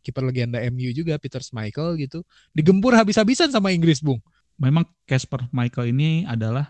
kiper 0.05 0.21
legenda 0.21 0.61
MU 0.69 0.93
juga 0.93 1.17
Peter 1.17 1.41
Schmeichel 1.41 1.97
gitu, 1.97 2.21
digempur 2.53 2.93
habis-habisan 2.93 3.49
sama 3.49 3.73
Inggris 3.73 4.05
Bung. 4.05 4.21
Memang 4.61 4.85
Casper 5.09 5.49
Schmeichel 5.49 5.89
ini 5.89 6.29
adalah 6.29 6.69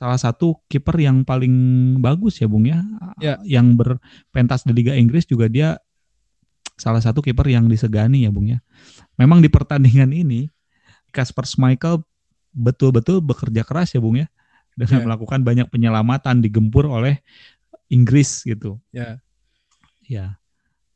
salah 0.00 0.16
satu 0.16 0.56
kiper 0.64 0.96
yang 0.96 1.28
paling 1.28 1.52
bagus 2.00 2.40
ya 2.40 2.48
Bung 2.48 2.64
ya. 2.64 2.80
ya. 3.20 3.36
Yang 3.44 3.84
berpentas 3.84 4.64
di 4.64 4.72
Liga 4.72 4.96
Inggris 4.96 5.28
juga 5.28 5.52
dia 5.52 5.76
salah 6.80 7.04
satu 7.04 7.20
kiper 7.20 7.44
yang 7.52 7.68
disegani 7.68 8.24
ya 8.24 8.32
Bung 8.32 8.48
ya. 8.48 8.58
Memang 9.20 9.44
di 9.44 9.52
pertandingan 9.52 10.08
ini 10.16 10.48
Kasper 11.12 11.44
Schmeichel 11.44 12.00
betul-betul 12.56 13.20
bekerja 13.20 13.62
keras 13.62 13.92
ya 13.92 14.00
Bung 14.00 14.16
ya 14.16 14.26
dengan 14.72 15.04
yeah. 15.04 15.06
melakukan 15.12 15.44
banyak 15.44 15.68
penyelamatan 15.68 16.40
digempur 16.40 16.88
oleh 16.88 17.20
Inggris 17.92 18.40
gitu. 18.48 18.80
Ya. 18.96 19.20
Ya. 20.08 20.40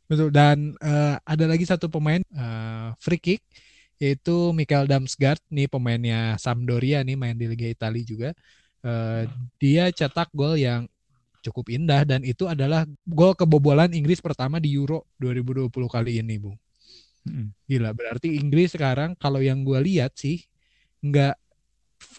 Betul 0.08 0.32
dan 0.32 0.72
uh, 0.80 1.20
ada 1.20 1.44
lagi 1.44 1.68
satu 1.68 1.92
pemain 1.92 2.24
uh, 2.32 2.96
free 2.96 3.20
kick 3.20 3.40
yaitu 4.00 4.50
Michael 4.56 4.90
Damsgaard 4.90 5.40
nih 5.52 5.70
pemainnya 5.70 6.34
Sampdoria 6.40 7.04
nih 7.04 7.14
main 7.14 7.36
di 7.36 7.44
Liga 7.44 7.68
Italia 7.68 8.02
juga. 8.02 8.30
Uh, 8.84 9.24
dia 9.56 9.88
cetak 9.88 10.28
gol 10.36 10.60
yang 10.60 10.84
cukup 11.44 11.68
indah 11.76 12.08
dan 12.08 12.24
itu 12.24 12.48
adalah 12.48 12.88
gol 13.04 13.36
kebobolan 13.36 13.92
Inggris 13.92 14.24
pertama 14.24 14.56
di 14.56 14.72
Euro 14.72 15.04
2020 15.20 15.68
kali 15.86 16.24
ini, 16.24 16.40
Bung. 16.40 16.56
Gila, 17.68 17.92
berarti 17.92 18.36
Inggris 18.36 18.76
sekarang 18.76 19.16
kalau 19.16 19.40
yang 19.40 19.64
gue 19.64 19.80
lihat 19.80 20.16
sih 20.16 20.44
nggak 21.04 21.36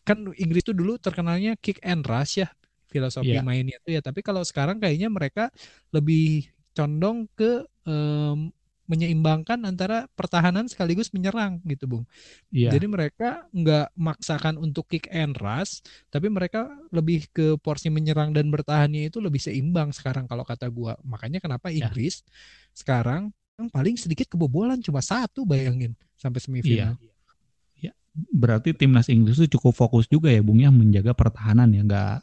kan 0.05 0.17
Inggris 0.37 0.65
itu 0.65 0.73
dulu 0.73 0.97
terkenalnya 0.97 1.57
kick 1.61 1.77
and 1.85 2.05
rush 2.05 2.41
ya 2.41 2.49
filosofi 2.89 3.35
yeah. 3.35 3.43
mainnya 3.43 3.75
itu 3.83 3.99
ya. 3.99 4.01
Tapi 4.01 4.23
kalau 4.23 4.39
sekarang 4.47 4.79
kayaknya 4.79 5.11
mereka 5.11 5.51
lebih 5.91 6.47
condong 6.71 7.27
ke 7.35 7.67
um, 7.83 8.54
menyeimbangkan 8.85 9.65
antara 9.65 10.05
pertahanan 10.13 10.69
sekaligus 10.69 11.09
menyerang 11.09 11.61
gitu 11.65 11.89
bung. 11.89 12.05
Yeah. 12.53 12.69
Jadi 12.69 12.85
mereka 12.85 13.49
nggak 13.49 13.97
maksakan 13.97 14.61
untuk 14.61 14.85
kick 14.89 15.09
and 15.09 15.33
rush, 15.41 15.81
tapi 16.13 16.29
mereka 16.29 16.69
lebih 16.93 17.25
ke 17.33 17.57
porsi 17.57 17.89
menyerang 17.89 18.31
dan 18.31 18.53
bertahannya 18.53 19.09
itu 19.09 19.17
lebih 19.17 19.41
seimbang 19.41 19.89
sekarang 19.89 20.29
kalau 20.29 20.45
kata 20.45 20.69
gua. 20.69 20.97
Makanya 21.01 21.41
kenapa 21.41 21.73
iya. 21.73 21.85
Inggris 21.85 22.21
yeah. 22.21 22.77
sekarang 22.77 23.33
yang 23.55 23.67
paling 23.71 23.95
sedikit 23.97 24.29
kebobolan 24.29 24.83
cuma 24.83 25.01
satu 25.01 25.47
bayangin 25.47 25.97
sampai 26.19 26.39
semifinal. 26.43 26.93
Yeah. 27.01 27.91
Ya, 27.91 27.93
berarti 28.31 28.71
timnas 28.71 29.09
Inggris 29.11 29.41
itu 29.41 29.57
cukup 29.59 29.75
fokus 29.75 30.05
juga 30.07 30.31
ya 30.31 30.39
Bung 30.39 30.61
ya 30.61 30.71
menjaga 30.71 31.11
pertahanan 31.11 31.73
ya 31.73 31.81
nggak 31.83 32.17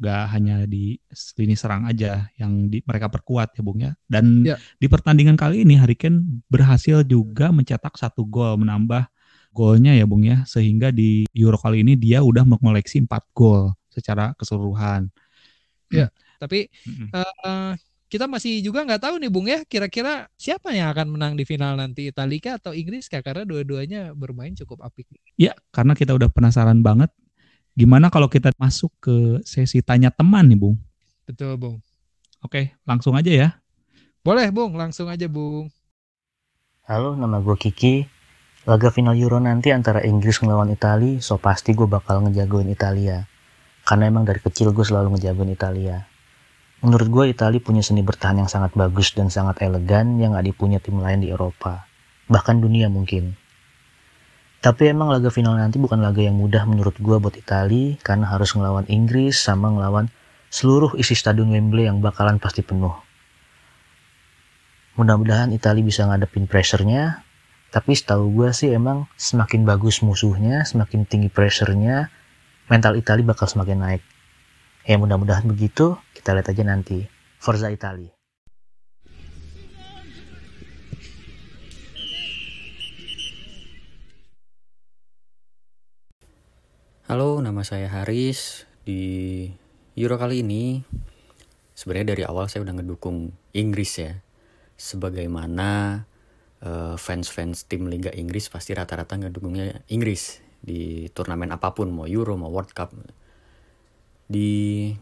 gak 0.00 0.32
hanya 0.32 0.64
di 0.64 0.96
lini 1.36 1.52
serang 1.52 1.84
aja 1.84 2.26
yang 2.40 2.72
di, 2.72 2.80
mereka 2.88 3.12
perkuat 3.12 3.52
ya 3.54 3.62
Bung 3.62 3.80
ya. 3.84 3.92
Dan 4.08 4.42
ya. 4.42 4.56
di 4.80 4.88
pertandingan 4.88 5.36
kali 5.36 5.62
ini 5.62 5.76
Harry 5.76 5.94
Kane 5.94 6.42
berhasil 6.48 7.04
juga 7.04 7.52
mencetak 7.52 8.00
satu 8.00 8.24
gol 8.24 8.56
menambah 8.64 9.06
golnya 9.52 9.92
ya 9.92 10.08
Bung 10.08 10.24
ya 10.24 10.42
sehingga 10.48 10.88
di 10.88 11.28
Euro 11.36 11.60
kali 11.60 11.84
ini 11.84 11.94
dia 12.00 12.24
udah 12.24 12.48
mengoleksi 12.48 13.04
4 13.04 13.36
gol 13.36 13.76
secara 13.92 14.32
keseluruhan. 14.40 15.12
Ya, 15.90 16.08
tapi 16.38 16.70
mm 16.86 16.92
-hmm. 16.94 17.08
uh, 17.12 17.74
kita 18.10 18.26
masih 18.26 18.58
juga 18.58 18.82
nggak 18.82 19.02
tahu 19.06 19.14
nih 19.22 19.30
Bung 19.30 19.46
ya 19.46 19.62
kira-kira 19.62 20.26
siapa 20.34 20.74
yang 20.74 20.90
akan 20.90 21.14
menang 21.14 21.32
di 21.38 21.46
final 21.46 21.78
nanti 21.78 22.10
Italia 22.10 22.58
atau 22.58 22.74
Inggris 22.74 23.06
karena 23.06 23.46
dua-duanya 23.46 24.10
bermain 24.18 24.50
cukup 24.58 24.82
apik. 24.82 25.06
Ya, 25.38 25.54
karena 25.70 25.94
kita 25.94 26.18
udah 26.18 26.26
penasaran 26.26 26.82
banget 26.82 27.14
Gimana 27.80 28.12
kalau 28.12 28.28
kita 28.28 28.52
masuk 28.60 28.92
ke 29.00 29.40
sesi 29.40 29.80
tanya 29.80 30.12
teman 30.12 30.44
nih, 30.44 30.60
Bung? 30.60 30.76
Betul, 31.24 31.56
Bung. 31.56 31.80
Oke, 32.44 32.76
langsung 32.84 33.16
aja 33.16 33.32
ya. 33.32 33.48
Boleh, 34.20 34.52
Bung. 34.52 34.76
Langsung 34.76 35.08
aja, 35.08 35.24
Bung. 35.32 35.72
Halo, 36.84 37.16
nama 37.16 37.40
gue 37.40 37.56
Kiki. 37.56 38.04
Laga 38.68 38.92
final 38.92 39.16
Euro 39.16 39.40
nanti 39.40 39.72
antara 39.72 40.04
Inggris 40.04 40.44
ngelawan 40.44 40.68
Italia, 40.68 41.24
so 41.24 41.40
pasti 41.40 41.72
gue 41.72 41.88
bakal 41.88 42.20
ngejagoin 42.28 42.68
Italia. 42.68 43.24
Karena 43.88 44.12
emang 44.12 44.28
dari 44.28 44.44
kecil 44.44 44.76
gue 44.76 44.84
selalu 44.84 45.16
ngejagoin 45.16 45.48
Italia. 45.48 46.04
Menurut 46.84 47.08
gue 47.08 47.24
Italia 47.32 47.64
punya 47.64 47.80
seni 47.80 48.04
bertahan 48.04 48.44
yang 48.44 48.50
sangat 48.52 48.76
bagus 48.76 49.16
dan 49.16 49.32
sangat 49.32 49.64
elegan 49.64 50.20
yang 50.20 50.36
gak 50.36 50.44
dipunya 50.44 50.84
tim 50.84 51.00
lain 51.00 51.24
di 51.24 51.32
Eropa. 51.32 51.88
Bahkan 52.28 52.60
dunia 52.60 52.92
mungkin. 52.92 53.39
Tapi 54.60 54.92
emang 54.92 55.08
laga 55.08 55.32
final 55.32 55.56
nanti 55.56 55.80
bukan 55.80 56.04
laga 56.04 56.20
yang 56.20 56.36
mudah 56.36 56.68
menurut 56.68 56.92
gue 57.00 57.16
buat 57.16 57.32
Italia 57.32 57.96
karena 58.04 58.28
harus 58.28 58.52
ngelawan 58.52 58.84
Inggris 58.92 59.40
sama 59.40 59.72
ngelawan 59.72 60.12
seluruh 60.52 60.92
isi 61.00 61.16
stadion 61.16 61.48
Wembley 61.48 61.88
yang 61.88 62.04
bakalan 62.04 62.36
pasti 62.36 62.60
penuh. 62.60 62.92
Mudah-mudahan 65.00 65.48
Italia 65.56 65.80
bisa 65.80 66.04
ngadepin 66.04 66.44
pressure-nya, 66.44 67.24
tapi 67.72 67.96
setahu 67.96 68.36
gue 68.36 68.52
sih 68.52 68.68
emang 68.76 69.08
semakin 69.16 69.64
bagus 69.64 70.04
musuhnya, 70.04 70.68
semakin 70.68 71.08
tinggi 71.08 71.32
pressure-nya, 71.32 72.12
mental 72.68 73.00
Italia 73.00 73.24
bakal 73.24 73.48
semakin 73.48 73.80
naik. 73.80 74.02
Ya 74.84 75.00
mudah-mudahan 75.00 75.48
begitu, 75.48 75.96
kita 76.12 76.36
lihat 76.36 76.52
aja 76.52 76.68
nanti. 76.68 77.08
Forza 77.40 77.72
Italia. 77.72 78.19
Halo, 87.10 87.42
nama 87.42 87.66
saya 87.66 87.90
Haris. 87.90 88.70
Di 88.86 89.02
Euro 89.98 90.14
kali 90.14 90.46
ini, 90.46 90.86
sebenarnya 91.74 92.14
dari 92.14 92.22
awal 92.22 92.46
saya 92.46 92.62
udah 92.62 92.78
ngedukung 92.78 93.34
Inggris 93.50 93.98
ya. 93.98 94.22
Sebagaimana 94.78 96.06
uh, 96.62 96.94
fans-fans 96.94 97.66
tim 97.66 97.90
Liga 97.90 98.14
Inggris 98.14 98.46
pasti 98.46 98.78
rata-rata 98.78 99.18
ngedukungnya 99.18 99.82
Inggris 99.90 100.38
di 100.62 101.10
turnamen 101.10 101.50
apa 101.50 101.74
pun, 101.74 101.90
mau 101.90 102.06
Euro, 102.06 102.38
mau 102.38 102.46
World 102.46 102.70
Cup. 102.78 102.94
Di 104.30 104.94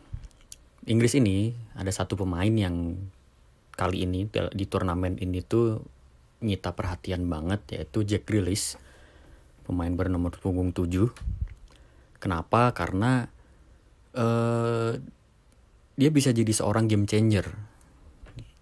Inggris 0.88 1.12
ini 1.12 1.52
ada 1.76 1.92
satu 1.92 2.16
pemain 2.16 2.56
yang 2.56 3.04
kali 3.76 4.08
ini 4.08 4.32
di 4.32 4.64
turnamen 4.64 5.20
ini 5.20 5.44
tuh 5.44 5.84
nyita 6.40 6.72
perhatian 6.72 7.28
banget 7.28 7.60
yaitu 7.76 8.00
Jack 8.00 8.24
Grealish 8.24 8.80
pemain 9.68 9.92
bernomor 9.92 10.32
punggung 10.40 10.72
7 10.72 11.37
Kenapa? 12.18 12.74
Karena 12.74 13.26
uh, 14.18 14.92
dia 15.98 16.10
bisa 16.14 16.30
jadi 16.34 16.50
seorang 16.50 16.90
game 16.90 17.06
changer. 17.06 17.46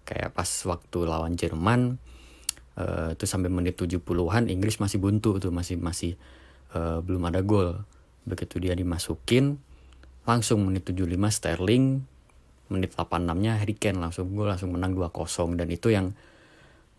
Kayak 0.07 0.33
pas 0.33 0.49
waktu 0.65 0.99
lawan 1.03 1.35
Jerman 1.35 1.97
uh, 2.77 3.13
itu 3.13 3.25
sampai 3.25 3.49
menit 3.51 3.77
70-an 3.77 4.47
Inggris 4.47 4.79
masih 4.81 4.97
buntu 5.01 5.41
tuh 5.41 5.51
masih 5.51 5.77
masih 5.77 6.15
uh, 6.77 7.01
belum 7.01 7.29
ada 7.29 7.41
gol. 7.41 7.83
Begitu 8.23 8.61
dia 8.61 8.77
dimasukin 8.77 9.57
langsung 10.27 10.67
menit 10.67 10.83
75 10.83 11.07
Sterling 11.31 12.03
menit 12.67 12.91
86-nya 12.99 13.63
Harry 13.63 13.79
Kane 13.79 14.03
langsung 14.03 14.35
gol 14.35 14.51
langsung 14.51 14.75
menang 14.75 14.91
2-0 14.91 15.55
dan 15.55 15.67
itu 15.71 15.87
yang 15.87 16.11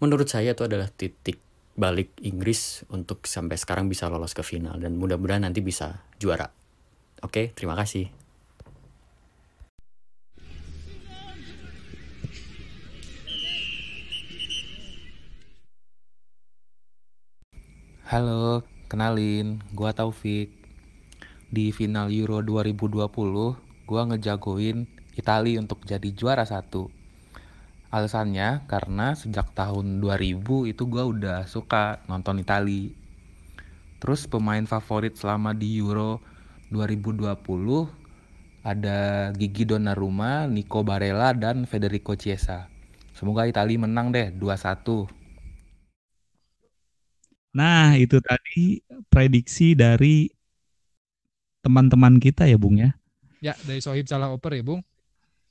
menurut 0.01 0.25
saya 0.25 0.57
itu 0.57 0.65
adalah 0.65 0.89
titik 0.89 1.37
balik 1.79 2.19
Inggris 2.27 2.83
untuk 2.91 3.23
sampai 3.31 3.55
sekarang 3.55 3.87
bisa 3.87 4.11
lolos 4.11 4.35
ke 4.35 4.43
final 4.43 4.83
dan 4.83 4.99
mudah-mudahan 4.99 5.47
nanti 5.47 5.63
bisa 5.63 6.03
juara. 6.19 6.51
Oke, 7.23 7.55
terima 7.55 7.79
kasih. 7.79 8.11
Halo, 18.11 18.67
kenalin, 18.91 19.63
gua 19.71 19.95
Taufik. 19.95 20.51
Di 21.49 21.71
final 21.71 22.11
Euro 22.11 22.43
2020, 22.43 23.07
gua 23.87 24.03
ngejagoin 24.11 24.91
Italia 25.15 25.63
untuk 25.63 25.87
jadi 25.87 26.11
juara 26.11 26.43
satu. 26.43 26.98
Alasannya 27.89 28.69
karena 28.69 29.17
sejak 29.17 29.57
tahun 29.57 30.05
2000 30.05 30.69
itu 30.69 30.83
gua 30.85 31.09
udah 31.09 31.39
suka 31.49 32.05
nonton 32.05 32.37
Italia. 32.45 32.93
Terus 33.99 34.29
pemain 34.29 34.63
favorit 34.69 35.17
selama 35.17 35.57
di 35.57 35.81
Euro 35.81 36.21
2020 36.69 37.33
ada 38.61 39.33
Gigi 39.33 39.65
Donnarumma, 39.65 40.45
Nico 40.45 40.85
Barella, 40.85 41.33
dan 41.33 41.65
Federico 41.65 42.13
Chiesa. 42.13 42.69
Semoga 43.17 43.49
Italia 43.49 43.81
menang 43.81 44.13
deh 44.13 44.29
2-1. 44.37 45.09
Nah, 47.57 47.97
itu 47.97 48.21
tadi 48.21 48.85
prediksi 49.09 49.73
dari 49.73 50.29
teman-teman 51.65 52.21
kita 52.21 52.45
ya, 52.45 52.61
Bung 52.61 52.79
ya. 52.79 52.93
Ya, 53.41 53.57
dari 53.65 53.81
Sohib 53.81 54.07
Salah 54.07 54.31
Oper 54.31 54.55
ya, 54.55 54.63
Bung. 54.63 54.85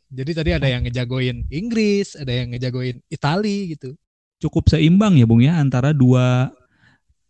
Jadi 0.08 0.32
tadi 0.32 0.52
ada 0.56 0.68
yang 0.72 0.88
ngejagoin 0.88 1.44
Inggris, 1.52 2.16
ada 2.16 2.32
yang 2.32 2.56
ngejagoin 2.56 3.04
Italia 3.12 3.76
gitu. 3.76 3.92
Cukup 4.40 4.72
seimbang 4.72 5.20
ya, 5.20 5.28
Bung 5.28 5.44
ya, 5.44 5.60
antara 5.60 5.92
dua 5.92 6.48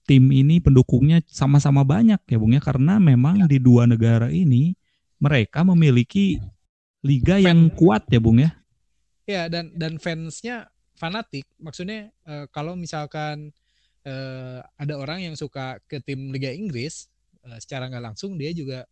tim 0.05 0.29
ini 0.29 0.61
pendukungnya 0.61 1.25
sama-sama 1.25 1.81
banyak 1.81 2.21
ya, 2.29 2.37
Bung 2.37 2.53
ya, 2.53 2.61
karena 2.61 3.01
memang 3.01 3.45
ya. 3.45 3.49
di 3.49 3.57
dua 3.57 3.89
negara 3.89 4.29
ini 4.29 4.77
mereka 5.17 5.65
memiliki 5.65 6.37
liga 7.01 7.41
Fan. 7.41 7.45
yang 7.49 7.59
kuat 7.73 8.05
ya, 8.13 8.21
Bung 8.21 8.45
ya. 8.45 8.53
Ya, 9.25 9.49
dan 9.49 9.73
dan 9.73 9.97
fansnya 9.97 10.69
fanatik. 10.93 11.49
Maksudnya 11.57 12.13
uh, 12.29 12.45
kalau 12.53 12.77
misalkan 12.77 13.49
uh, 14.05 14.61
ada 14.77 14.93
orang 15.01 15.25
yang 15.25 15.35
suka 15.35 15.81
ke 15.89 15.97
tim 16.05 16.29
Liga 16.29 16.53
Inggris 16.53 17.09
uh, 17.41 17.57
secara 17.57 17.89
nggak 17.89 18.13
langsung 18.13 18.37
dia 18.37 18.53
juga 18.53 18.85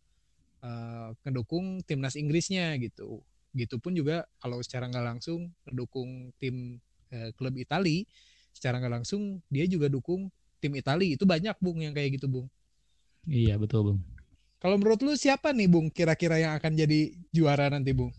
ngedukung 1.22 1.78
timnas 1.86 2.18
Inggrisnya 2.18 2.74
gitu 2.82 3.22
gitu 3.56 3.80
pun 3.80 3.96
juga 3.96 4.28
kalau 4.36 4.60
secara 4.60 4.86
nggak 4.92 5.06
langsung 5.16 5.48
mendukung 5.64 6.30
tim 6.36 6.76
uh, 7.10 7.32
klub 7.34 7.56
Itali 7.56 8.04
secara 8.52 8.76
nggak 8.80 9.02
langsung 9.02 9.40
dia 9.48 9.64
juga 9.64 9.88
dukung 9.88 10.28
tim 10.60 10.72
Itali. 10.76 11.16
Itu 11.16 11.24
banyak 11.24 11.56
bung 11.56 11.80
yang 11.80 11.96
kayak 11.96 12.20
gitu 12.20 12.28
bung. 12.28 12.46
Iya 13.24 13.56
betul 13.56 13.92
bung. 13.92 14.00
Kalau 14.60 14.76
menurut 14.76 15.00
lu 15.00 15.16
siapa 15.16 15.52
nih 15.56 15.68
bung 15.68 15.88
kira-kira 15.88 16.40
yang 16.40 16.52
akan 16.56 16.72
jadi 16.76 17.12
juara 17.32 17.72
nanti 17.72 17.96
bung? 17.96 18.12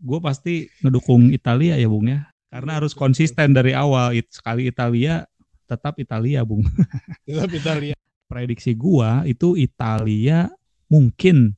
Gue 0.00 0.18
pasti 0.22 0.70
ngedukung 0.80 1.34
Italia 1.34 1.74
ya 1.76 1.90
bung 1.90 2.06
ya. 2.08 2.30
Karena 2.50 2.82
harus 2.82 2.94
konsisten 2.98 3.54
dari 3.54 3.70
awal. 3.70 4.18
Sekali 4.26 4.66
Italia 4.66 5.22
tetap 5.70 5.94
Italia, 6.02 6.42
Bung. 6.42 6.66
Tetap 7.26 7.50
Italia. 7.54 7.94
Prediksi 8.26 8.74
gua 8.74 9.22
itu 9.22 9.54
Italia 9.54 10.50
mungkin 10.90 11.54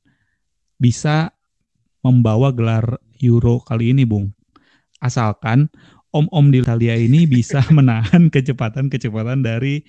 bisa 0.77 1.33
membawa 2.05 2.53
gelar 2.53 3.01
Euro 3.23 3.63
kali 3.63 3.95
ini, 3.95 4.03
Bung. 4.03 4.31
Asalkan 4.99 5.71
om-om 6.13 6.51
di 6.51 6.61
Italia 6.61 6.95
ini 6.99 7.25
bisa 7.39 7.63
menahan 7.71 8.27
kecepatan-kecepatan 8.27 9.43
dari 9.43 9.83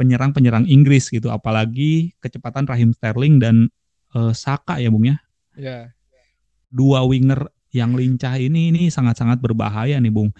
penyerang-penyerang 0.00 0.64
Inggris 0.64 1.12
gitu, 1.12 1.28
apalagi 1.28 2.16
kecepatan 2.24 2.64
Rahim 2.64 2.96
Sterling 2.96 3.36
dan 3.38 3.68
uh, 4.16 4.32
Saka 4.32 4.80
ya, 4.80 4.88
Bung 4.88 5.04
ya. 5.04 5.16
Ya. 5.54 5.92
Dua 6.72 7.04
winger 7.04 7.50
yang 7.70 7.94
lincah 7.94 8.40
ini 8.40 8.72
ini 8.72 8.88
sangat-sangat 8.88 9.38
berbahaya 9.38 10.00
nih, 10.00 10.10
Bung. 10.10 10.32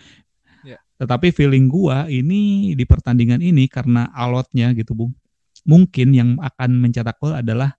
Tetapi 1.01 1.33
feeling 1.33 1.73
gua 1.73 2.05
ini 2.13 2.77
di 2.77 2.85
pertandingan 2.85 3.41
ini 3.41 3.65
karena 3.73 4.13
alotnya 4.13 4.77
gitu, 4.77 4.93
Bung. 4.93 5.17
Mungkin 5.65 6.13
yang 6.13 6.37
akan 6.37 6.77
mencetak 6.77 7.17
gol 7.17 7.33
adalah 7.33 7.73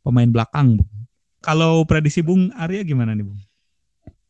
pemain 0.00 0.32
belakang, 0.32 0.80
Bung. 0.80 0.88
Kalau 1.44 1.84
prediksi 1.84 2.24
Bung 2.24 2.48
Arya 2.56 2.80
gimana 2.80 3.12
nih, 3.12 3.28
Bung? 3.28 3.36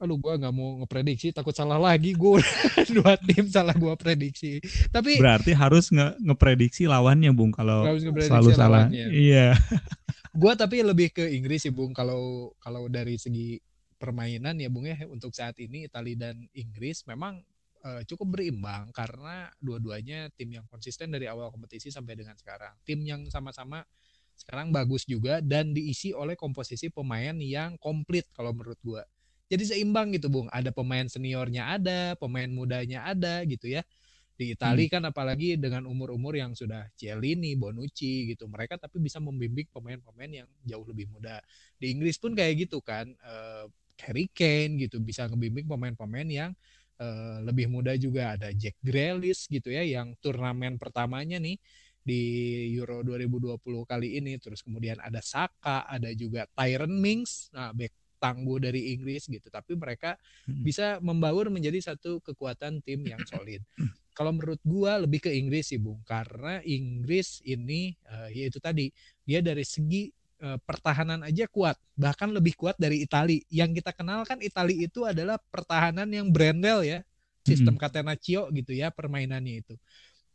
Aduh, 0.02 0.18
gua 0.18 0.34
nggak 0.34 0.50
mau 0.50 0.82
ngeprediksi, 0.82 1.30
takut 1.30 1.54
salah 1.54 1.78
lagi. 1.78 2.10
Gue 2.18 2.42
dua 2.98 3.14
tim 3.22 3.46
salah 3.46 3.70
gua 3.78 3.94
prediksi. 3.94 4.58
Tapi 4.90 5.22
berarti 5.22 5.54
harus 5.54 5.94
nge 5.94 6.18
ngeprediksi 6.18 6.90
lawannya, 6.90 7.30
Bung. 7.30 7.54
Kalau 7.54 7.86
selalu 8.18 8.50
salah. 8.50 8.90
Iya. 8.90 9.54
gua 10.42 10.58
tapi 10.58 10.82
lebih 10.82 11.14
ke 11.14 11.30
Inggris 11.30 11.62
sih, 11.62 11.70
Bung. 11.70 11.94
Kalau 11.94 12.50
kalau 12.58 12.90
dari 12.90 13.14
segi 13.14 13.62
permainan 13.94 14.58
ya, 14.58 14.66
Bung 14.66 14.90
ya, 14.90 14.98
untuk 15.06 15.30
saat 15.30 15.54
ini 15.62 15.86
Italia 15.86 16.28
dan 16.28 16.50
Inggris 16.50 17.06
memang 17.06 17.38
uh, 17.86 18.02
cukup 18.02 18.38
berimbang 18.38 18.90
karena 18.90 19.46
dua-duanya 19.62 20.34
tim 20.34 20.50
yang 20.50 20.66
konsisten 20.66 21.14
dari 21.14 21.30
awal 21.30 21.54
kompetisi 21.54 21.94
sampai 21.94 22.18
dengan 22.18 22.34
sekarang. 22.34 22.74
Tim 22.82 23.06
yang 23.06 23.22
sama-sama 23.30 23.86
sekarang 24.34 24.74
bagus 24.74 25.06
juga 25.06 25.38
dan 25.38 25.70
diisi 25.70 26.10
oleh 26.10 26.34
komposisi 26.34 26.90
pemain 26.90 27.36
yang 27.38 27.78
komplit 27.78 28.26
kalau 28.34 28.50
menurut 28.50 28.80
gua. 28.82 29.06
Jadi 29.52 29.64
seimbang 29.68 30.16
gitu, 30.16 30.32
Bung. 30.32 30.48
Ada 30.48 30.72
pemain 30.72 31.04
seniornya 31.04 31.76
ada, 31.76 32.16
pemain 32.16 32.48
mudanya 32.48 33.04
ada 33.04 33.44
gitu 33.44 33.68
ya. 33.68 33.84
Di 34.32 34.56
Italia 34.56 34.88
hmm. 34.88 34.94
kan 34.96 35.02
apalagi 35.12 35.60
dengan 35.60 35.84
umur-umur 35.84 36.32
yang 36.32 36.56
sudah 36.56 36.88
Cielini, 36.96 37.52
Bonucci 37.52 38.32
gitu. 38.32 38.48
Mereka 38.48 38.80
tapi 38.80 38.96
bisa 38.96 39.20
membimbing 39.20 39.68
pemain-pemain 39.68 40.32
yang 40.32 40.48
jauh 40.64 40.88
lebih 40.88 41.12
muda. 41.12 41.44
Di 41.76 41.92
Inggris 41.92 42.16
pun 42.16 42.32
kayak 42.32 42.64
gitu 42.64 42.80
kan. 42.80 43.12
Uh, 43.20 43.68
Harry 44.00 44.26
Kane 44.32 44.80
gitu 44.80 44.98
bisa 44.98 45.28
ngebimbing 45.28 45.68
pemain-pemain 45.68 46.26
yang 46.26 46.50
Eh, 47.02 47.38
lebih 47.42 47.66
muda 47.66 47.98
juga 47.98 48.38
ada 48.38 48.54
Jack 48.54 48.78
Grealish 48.78 49.50
gitu 49.50 49.74
ya 49.74 49.82
yang 49.82 50.14
turnamen 50.22 50.78
pertamanya 50.78 51.42
nih 51.42 51.58
di 51.98 52.20
Euro 52.78 53.02
2020 53.02 53.58
kali 53.82 54.22
ini 54.22 54.38
terus 54.38 54.62
kemudian 54.62 55.02
ada 55.02 55.18
Saka 55.18 55.82
ada 55.82 56.10
juga 56.14 56.46
Tyron 56.54 56.94
Mings 56.94 57.50
nah 57.50 57.74
back 57.74 57.90
tangguh 58.22 58.62
dari 58.62 58.94
Inggris 58.94 59.26
gitu 59.26 59.50
tapi 59.50 59.74
mereka 59.74 60.14
hmm. 60.46 60.62
bisa 60.62 61.02
membaur 61.02 61.50
menjadi 61.50 61.90
satu 61.90 62.22
kekuatan 62.22 62.78
tim 62.86 63.02
yang 63.02 63.18
solid 63.26 63.66
kalau 64.16 64.30
menurut 64.30 64.62
gua 64.62 65.02
lebih 65.02 65.26
ke 65.26 65.30
Inggris 65.34 65.74
sih 65.74 65.82
Bung 65.82 65.98
karena 66.06 66.62
Inggris 66.62 67.42
ini 67.42 67.98
uh, 68.06 68.30
yaitu 68.30 68.62
tadi 68.62 68.94
dia 69.26 69.42
dari 69.42 69.66
segi 69.66 70.14
Eh, 70.42 70.58
pertahanan 70.66 71.22
aja 71.22 71.46
kuat, 71.46 71.78
bahkan 71.94 72.26
lebih 72.34 72.58
kuat 72.58 72.74
dari 72.74 73.06
Italia. 73.06 73.38
Yang 73.46 73.78
kita 73.78 73.94
kenal 73.94 74.26
kan 74.26 74.42
Italia 74.42 74.90
itu 74.90 75.06
adalah 75.06 75.38
pertahanan 75.38 76.10
yang 76.10 76.34
brandel 76.34 76.82
ya, 76.82 76.98
sistem 77.46 77.78
mm-hmm. 77.78 77.86
catenaccio 77.86 78.50
gitu 78.50 78.74
ya 78.74 78.90
permainannya 78.90 79.62
itu. 79.62 79.78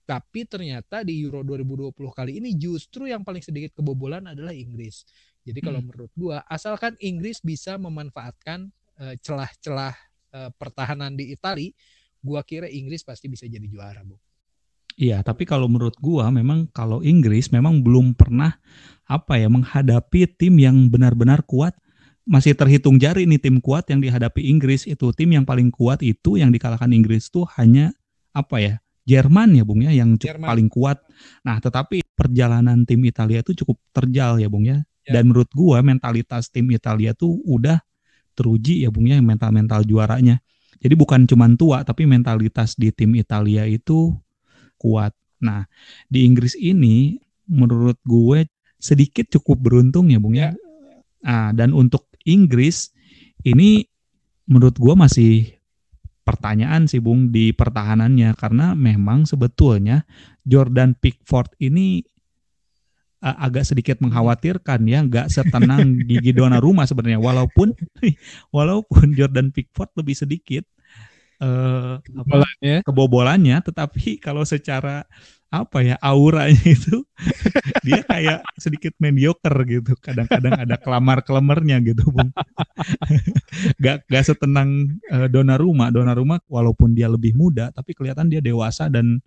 Tapi 0.08 0.48
ternyata 0.48 1.04
di 1.04 1.20
Euro 1.28 1.44
2020 1.44 1.92
kali 2.16 2.40
ini 2.40 2.56
justru 2.56 3.12
yang 3.12 3.28
paling 3.28 3.44
sedikit 3.44 3.76
kebobolan 3.76 4.32
adalah 4.32 4.56
Inggris. 4.56 5.04
Jadi 5.48 5.64
kalau 5.64 5.80
hmm. 5.80 5.88
menurut 5.88 6.12
gua, 6.12 6.44
asalkan 6.52 7.00
Inggris 7.00 7.40
bisa 7.40 7.80
memanfaatkan 7.80 8.68
uh, 9.00 9.16
celah-celah 9.24 9.96
uh, 10.36 10.50
pertahanan 10.60 11.16
di 11.16 11.32
Italia, 11.32 11.72
gua 12.20 12.44
kira 12.44 12.68
Inggris 12.68 13.08
pasti 13.08 13.32
bisa 13.32 13.48
jadi 13.48 13.64
juara, 13.64 14.04
Bu. 14.04 14.20
Iya, 15.00 15.24
tapi 15.24 15.48
kalau 15.48 15.72
menurut 15.72 15.96
gua 16.04 16.28
memang 16.34 16.68
kalau 16.74 17.00
Inggris 17.06 17.54
memang 17.54 17.80
belum 17.80 18.18
pernah 18.18 18.60
apa 19.08 19.40
ya 19.40 19.48
menghadapi 19.48 20.36
tim 20.36 20.60
yang 20.60 20.92
benar-benar 20.92 21.48
kuat. 21.48 21.78
Masih 22.28 22.60
terhitung 22.60 23.00
jari 23.00 23.24
nih 23.24 23.40
tim 23.40 23.64
kuat 23.64 23.88
yang 23.88 24.04
dihadapi 24.04 24.52
Inggris 24.52 24.84
itu 24.84 25.16
tim 25.16 25.32
yang 25.32 25.48
paling 25.48 25.72
kuat 25.72 26.04
itu 26.04 26.36
yang 26.36 26.52
dikalahkan 26.52 26.92
Inggris 26.92 27.32
itu 27.32 27.48
hanya 27.56 27.96
apa 28.36 28.60
ya? 28.60 28.76
Jerman 29.08 29.56
ya 29.56 29.64
Bung 29.64 29.80
ya 29.88 29.96
yang 29.96 30.20
cukup 30.20 30.44
paling 30.44 30.68
kuat. 30.68 31.00
Nah, 31.48 31.64
tetapi 31.64 32.04
perjalanan 32.12 32.84
tim 32.84 33.00
Italia 33.08 33.40
itu 33.40 33.56
cukup 33.64 33.80
terjal 33.96 34.36
ya 34.44 34.52
Bung 34.52 34.68
ya. 34.68 34.84
Ya. 35.08 35.18
Dan 35.18 35.32
menurut 35.32 35.48
gua 35.56 35.80
mentalitas 35.80 36.52
tim 36.52 36.68
Italia 36.76 37.16
tuh 37.16 37.40
udah 37.48 37.80
teruji 38.38 38.86
ya 38.86 38.94
Bung 38.94 39.08
ya 39.08 39.18
mental-mental 39.24 39.88
juaranya. 39.88 40.38
Jadi 40.78 40.94
bukan 40.94 41.26
cuma 41.26 41.50
tua 41.58 41.82
tapi 41.82 42.06
mentalitas 42.06 42.78
di 42.78 42.94
tim 42.94 43.18
Italia 43.18 43.66
itu 43.66 44.14
kuat. 44.78 45.16
Nah, 45.42 45.66
di 46.06 46.28
Inggris 46.28 46.54
ini 46.54 47.18
menurut 47.50 47.98
gue 48.06 48.46
sedikit 48.78 49.26
cukup 49.34 49.58
beruntung 49.58 50.14
ya, 50.14 50.22
Bung 50.22 50.38
ya. 50.38 50.54
ya. 50.54 50.54
Nah, 51.26 51.50
dan 51.58 51.74
untuk 51.74 52.06
Inggris 52.30 52.94
ini 53.42 53.90
menurut 54.46 54.78
gue 54.78 54.94
masih 54.94 55.58
pertanyaan 56.28 56.86
sih 56.86 57.00
Bung 57.00 57.32
di 57.32 57.56
pertahanannya 57.56 58.36
karena 58.36 58.76
memang 58.76 59.24
sebetulnya 59.24 60.04
Jordan 60.44 60.94
Pickford 61.00 61.56
ini 61.64 62.04
uh, 63.22 63.36
agak 63.44 63.68
sedikit 63.68 63.98
mengkhawatirkan 64.04 64.84
ya, 64.86 65.00
nggak 65.06 65.28
setenang 65.32 66.02
Gigi 66.08 66.32
Donnarumma 66.34 66.86
sebenarnya. 66.86 67.22
Walaupun 67.22 67.74
walaupun 68.56 69.14
Jordan 69.14 69.50
Pickford 69.54 69.94
lebih 69.98 70.16
sedikit 70.18 70.64
uh, 71.42 72.02
kebobolannya. 72.02 72.76
kebobolannya 72.86 73.58
tetapi 73.62 74.22
kalau 74.22 74.44
secara 74.46 75.06
apa 75.48 75.80
ya 75.80 75.96
auranya 76.04 76.60
itu 76.60 77.08
dia 77.88 78.04
kayak 78.04 78.44
sedikit 78.60 78.92
mediocre 79.00 79.56
gitu. 79.64 79.96
Kadang-kadang 80.04 80.60
ada 80.68 80.76
kelamar 80.76 81.24
kelamarnya 81.24 81.80
gitu 81.80 82.04
bung. 82.12 82.36
Gak 83.84 84.06
gak 84.12 84.24
setenang 84.28 85.00
uh, 85.08 85.32
Donnarumma 85.32 85.88
Donnarumma 85.90 86.44
walaupun 86.52 86.92
dia 86.92 87.08
lebih 87.08 87.34
muda 87.34 87.72
tapi 87.72 87.96
kelihatan 87.96 88.28
dia 88.28 88.44
dewasa 88.44 88.92
dan 88.92 89.24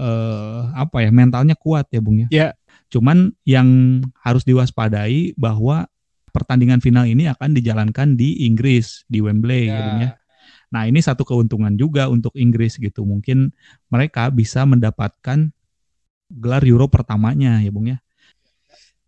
uh, 0.00 0.72
apa 0.74 1.04
ya 1.04 1.12
mentalnya 1.12 1.54
kuat 1.60 1.86
ya 1.92 2.00
bung 2.00 2.24
ya. 2.24 2.28
Ya 2.32 2.48
cuman 2.90 3.32
yang 3.46 4.00
harus 4.20 4.42
diwaspadai 4.44 5.38
bahwa 5.38 5.86
pertandingan 6.34 6.82
final 6.82 7.06
ini 7.06 7.30
akan 7.30 7.54
dijalankan 7.54 8.18
di 8.18 8.46
Inggris 8.46 9.06
di 9.06 9.22
Wembley 9.22 9.70
ya. 9.70 9.78
Gitu 9.78 9.90
ya 10.04 10.10
Nah, 10.70 10.86
ini 10.86 11.02
satu 11.02 11.26
keuntungan 11.26 11.74
juga 11.74 12.06
untuk 12.06 12.30
Inggris 12.38 12.78
gitu. 12.78 13.02
Mungkin 13.02 13.50
mereka 13.90 14.30
bisa 14.30 14.62
mendapatkan 14.62 15.50
gelar 16.30 16.62
Euro 16.62 16.86
pertamanya 16.86 17.58
ya, 17.58 17.70
Bung 17.74 17.90
ya. 17.90 17.98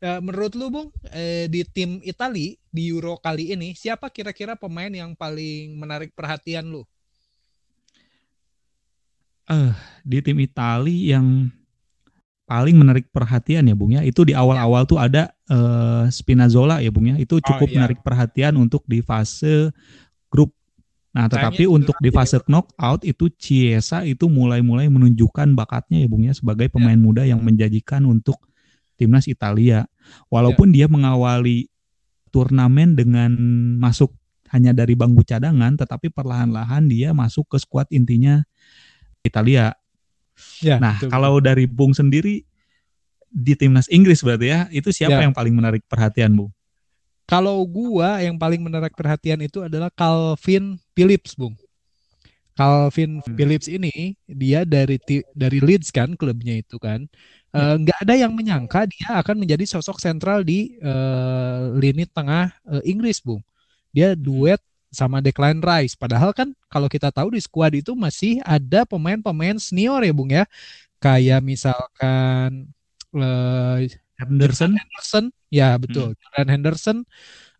Ya, 0.02 0.18
menurut 0.18 0.58
lu, 0.58 0.66
Bung, 0.74 0.90
eh, 1.14 1.46
di 1.46 1.62
tim 1.62 2.02
Italia 2.02 2.58
di 2.74 2.82
Euro 2.90 3.14
kali 3.22 3.54
ini, 3.54 3.78
siapa 3.78 4.10
kira-kira 4.10 4.58
pemain 4.58 4.90
yang 4.90 5.14
paling 5.14 5.78
menarik 5.78 6.10
perhatian 6.18 6.66
lu? 6.66 6.82
Eh, 9.46 9.54
uh, 9.54 9.74
di 10.02 10.18
tim 10.18 10.42
Italia 10.42 11.18
yang 11.18 11.46
paling 12.52 12.76
menarik 12.76 13.08
perhatian 13.08 13.64
ya, 13.64 13.72
Bung 13.72 13.96
ya, 13.96 14.04
itu 14.04 14.28
di 14.28 14.36
awal-awal 14.36 14.84
tuh 14.84 15.00
ada 15.00 15.32
uh, 15.48 16.04
Spinazzola 16.12 16.84
ya, 16.84 16.92
Bung 16.92 17.08
ya. 17.08 17.16
Itu 17.16 17.40
cukup 17.40 17.64
oh, 17.64 17.72
iya. 17.72 17.76
menarik 17.80 18.04
perhatian 18.04 18.60
untuk 18.60 18.84
di 18.84 19.00
fase 19.00 19.72
grup 20.28 20.52
Nah, 21.12 21.28
tetapi 21.28 21.68
untuk 21.68 21.92
di 22.00 22.08
fase 22.08 22.40
knockout 22.48 23.04
itu 23.04 23.28
Chiesa 23.36 24.00
itu 24.00 24.32
mulai-mulai 24.32 24.88
menunjukkan 24.88 25.52
bakatnya 25.52 26.00
ya 26.00 26.08
Bung 26.08 26.24
ya 26.24 26.32
sebagai 26.32 26.68
ya. 26.68 26.72
pemain 26.72 26.96
ya. 26.96 27.04
muda 27.04 27.22
yang 27.28 27.40
menjanjikan 27.44 28.08
untuk 28.08 28.40
timnas 28.96 29.28
Italia. 29.28 29.84
Walaupun 30.32 30.72
ya. 30.72 30.84
dia 30.84 30.86
mengawali 30.88 31.68
turnamen 32.32 32.96
dengan 32.96 33.36
masuk 33.76 34.16
hanya 34.56 34.72
dari 34.72 34.96
bangku 34.96 35.20
cadangan, 35.20 35.76
tetapi 35.76 36.08
perlahan-lahan 36.08 36.88
dia 36.88 37.12
masuk 37.12 37.44
ke 37.44 37.60
skuad 37.60 37.92
intinya 37.92 38.40
Italia. 39.20 39.76
Ya, 40.62 40.76
nah, 40.78 40.98
betul, 40.98 41.08
kalau 41.10 41.34
dari 41.42 41.64
Bung 41.66 41.92
sendiri 41.92 42.46
di 43.32 43.52
timnas 43.56 43.88
Inggris 43.88 44.20
berarti 44.20 44.46
ya, 44.52 44.60
itu 44.70 44.92
siapa 44.92 45.18
ya. 45.18 45.24
yang 45.26 45.34
paling 45.34 45.54
menarik 45.56 45.82
perhatian 45.88 46.34
Bung? 46.36 46.52
Kalau 47.26 47.64
gua 47.64 48.20
yang 48.20 48.36
paling 48.36 48.60
menarik 48.60 48.92
perhatian 48.92 49.40
itu 49.40 49.64
adalah 49.64 49.88
Calvin 49.94 50.76
Phillips, 50.92 51.32
Bung. 51.38 51.56
Calvin 52.52 53.24
hmm. 53.24 53.34
Phillips 53.36 53.68
ini 53.68 54.12
dia 54.28 54.68
dari 54.68 55.00
dari 55.32 55.58
Leeds 55.60 55.88
kan 55.88 56.12
klubnya 56.12 56.60
itu 56.60 56.76
kan 56.76 57.08
ya. 57.52 57.56
eh, 57.56 57.76
nggak 57.80 57.98
uh, 57.98 58.02
ada 58.04 58.14
yang 58.14 58.32
menyangka 58.36 58.84
dia 58.84 59.18
akan 59.24 59.40
menjadi 59.40 59.64
sosok 59.64 59.96
sentral 59.96 60.44
di 60.44 60.76
uh, 60.84 61.72
lini 61.80 62.04
tengah 62.04 62.52
uh, 62.68 62.82
Inggris 62.84 63.24
bung 63.24 63.40
dia 63.88 64.12
duet 64.12 64.60
sama 64.92 65.24
Declan 65.24 65.64
Rice 65.64 65.96
padahal 65.96 66.36
kan 66.36 66.52
kalau 66.68 66.86
kita 66.86 67.08
tahu 67.08 67.32
di 67.32 67.40
skuad 67.40 67.72
itu 67.72 67.96
masih 67.96 68.44
ada 68.44 68.84
pemain-pemain 68.84 69.56
senior 69.56 70.04
ya 70.04 70.12
bung 70.12 70.30
ya 70.30 70.44
kayak 71.02 71.40
misalkan 71.42 72.70
uh, 73.16 73.80
Henderson. 74.22 74.72
Henderson, 74.78 75.24
ya 75.50 75.74
betul. 75.76 76.14
Hmm. 76.14 76.48
Henderson. 76.48 76.98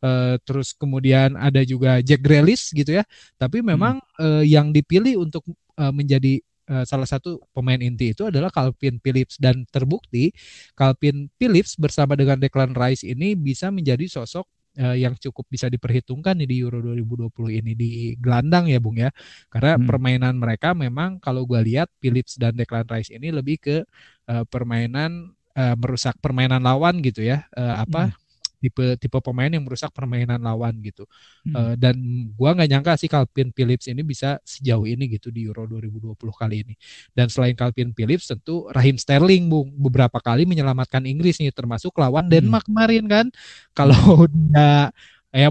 Uh, 0.03 0.35
terus 0.43 0.75
kemudian 0.75 1.39
ada 1.39 1.63
juga 1.63 2.03
Jack 2.03 2.27
Grealish 2.27 2.75
gitu 2.75 3.03
ya. 3.03 3.05
Tapi 3.39 3.63
memang 3.63 3.99
hmm. 3.99 4.23
uh, 4.23 4.45
yang 4.47 4.71
dipilih 4.75 5.23
untuk 5.23 5.47
uh, 5.79 5.95
menjadi 5.95 6.43
uh, 6.71 6.83
salah 6.87 7.07
satu 7.07 7.43
pemain 7.55 7.79
inti 7.79 8.11
itu 8.15 8.27
adalah 8.27 8.51
Calvin 8.51 8.99
Phillips 8.99 9.39
dan 9.39 9.63
terbukti 9.71 10.35
Calvin 10.75 11.31
Phillips 11.39 11.79
bersama 11.79 12.19
dengan 12.19 12.39
Declan 12.39 12.75
Rice 12.75 13.07
ini 13.07 13.39
bisa 13.39 13.71
menjadi 13.71 14.07
sosok 14.11 14.47
uh, 14.79 14.97
yang 14.97 15.13
cukup 15.19 15.45
bisa 15.49 15.69
diperhitungkan 15.69 16.39
di 16.41 16.57
Euro 16.63 16.81
2020 16.81 17.61
ini 17.61 17.73
di 17.77 17.91
gelandang 18.17 18.71
ya 18.71 18.79
Bung 18.79 18.97
ya. 18.97 19.11
Karena 19.53 19.77
hmm. 19.77 19.85
permainan 19.85 20.35
mereka 20.39 20.73
memang 20.73 21.21
kalau 21.21 21.45
gue 21.45 21.61
lihat 21.61 21.91
Phillips 22.01 22.41
dan 22.41 22.57
Declan 22.57 22.89
Rice 22.89 23.13
ini 23.13 23.29
lebih 23.29 23.61
ke 23.61 23.77
uh, 24.29 24.45
permainan 24.49 25.35
uh, 25.57 25.77
merusak 25.77 26.17
permainan 26.21 26.65
lawan 26.65 27.01
gitu 27.05 27.25
ya 27.25 27.45
uh, 27.57 27.85
apa 27.85 28.13
hmm. 28.13 28.22
Tipe 28.63 28.95
tipe 29.03 29.19
pemain 29.19 29.51
yang 29.51 29.67
merusak 29.67 29.91
permainan 29.91 30.39
lawan 30.39 30.79
gitu. 30.79 31.03
Hmm. 31.43 31.55
uh, 31.59 31.75
dan 31.75 31.99
gua 32.39 32.55
nggak 32.55 32.71
nyangka 32.71 32.93
sih 32.95 33.11
Calvin 33.11 33.51
Phillips 33.51 33.91
ini 33.91 34.07
bisa 34.07 34.39
sejauh 34.47 34.87
ini 34.87 35.11
gitu 35.11 35.35
di 35.35 35.51
Euro 35.51 35.67
2020 35.67 36.15
kali 36.15 36.63
ini. 36.63 36.75
Dan 37.11 37.27
selain 37.27 37.59
Calvin 37.59 37.91
Phillips 37.91 38.31
tentu 38.31 38.71
Raheem 38.71 38.95
Sterling 38.95 39.51
bung 39.51 39.75
beberapa 39.75 40.23
kali 40.23 40.47
menyelamatkan 40.47 41.03
Inggris 41.03 41.43
nih 41.43 41.51
termasuk 41.51 41.99
lawan 41.99 42.31
hmm. 42.31 42.33
Denmark 42.39 42.65
kemarin 42.71 43.05
kan. 43.11 43.27
Kalau 43.79 44.31
dia 44.31 44.95
ya 45.33 45.49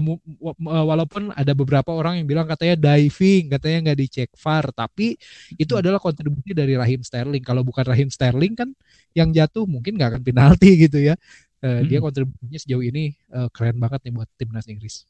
walaupun 0.62 1.34
ada 1.34 1.58
beberapa 1.58 1.90
orang 1.90 2.22
yang 2.22 2.26
bilang 2.30 2.46
katanya 2.46 2.78
diving 2.78 3.50
katanya 3.50 3.90
nggak 3.90 3.98
dicek 3.98 4.30
VAR 4.38 4.70
tapi 4.70 5.18
itu 5.58 5.74
adalah 5.74 5.98
kontribusi 5.98 6.54
dari 6.54 6.78
Rahim 6.78 7.02
Sterling. 7.02 7.42
Kalau 7.42 7.66
bukan 7.66 7.82
Rahim 7.90 8.06
Sterling 8.06 8.54
kan 8.54 8.70
yang 9.10 9.34
jatuh 9.34 9.66
mungkin 9.66 9.98
nggak 9.98 10.16
akan 10.16 10.22
penalti 10.22 10.70
gitu 10.86 11.02
ya 11.02 11.18
uh, 11.62 11.80
hmm. 11.80 11.88
dia 11.88 11.98
kontribusinya 12.02 12.58
sejauh 12.58 12.84
ini 12.84 13.14
uh, 13.32 13.48
keren 13.54 13.78
banget 13.78 14.10
nih 14.10 14.12
buat 14.12 14.28
timnas 14.36 14.66
Inggris 14.66 15.06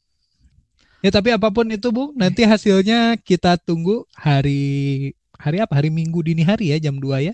ya 1.03 1.11
tapi 1.11 1.35
apa 1.35 1.51
pun 1.51 1.67
itu 1.67 1.89
bu 1.91 2.15
nanti 2.15 2.47
hasilnya 2.51 3.19
kita 3.19 3.59
tunggu 3.59 4.07
hari 4.15 5.11
hari 5.35 5.59
apa 5.59 5.75
hari 5.75 5.91
Minggu 5.91 6.23
dini 6.23 6.45
hari 6.45 6.71
ya 6.71 6.79
jam 6.79 7.01
2 7.01 7.03
ya 7.03 7.33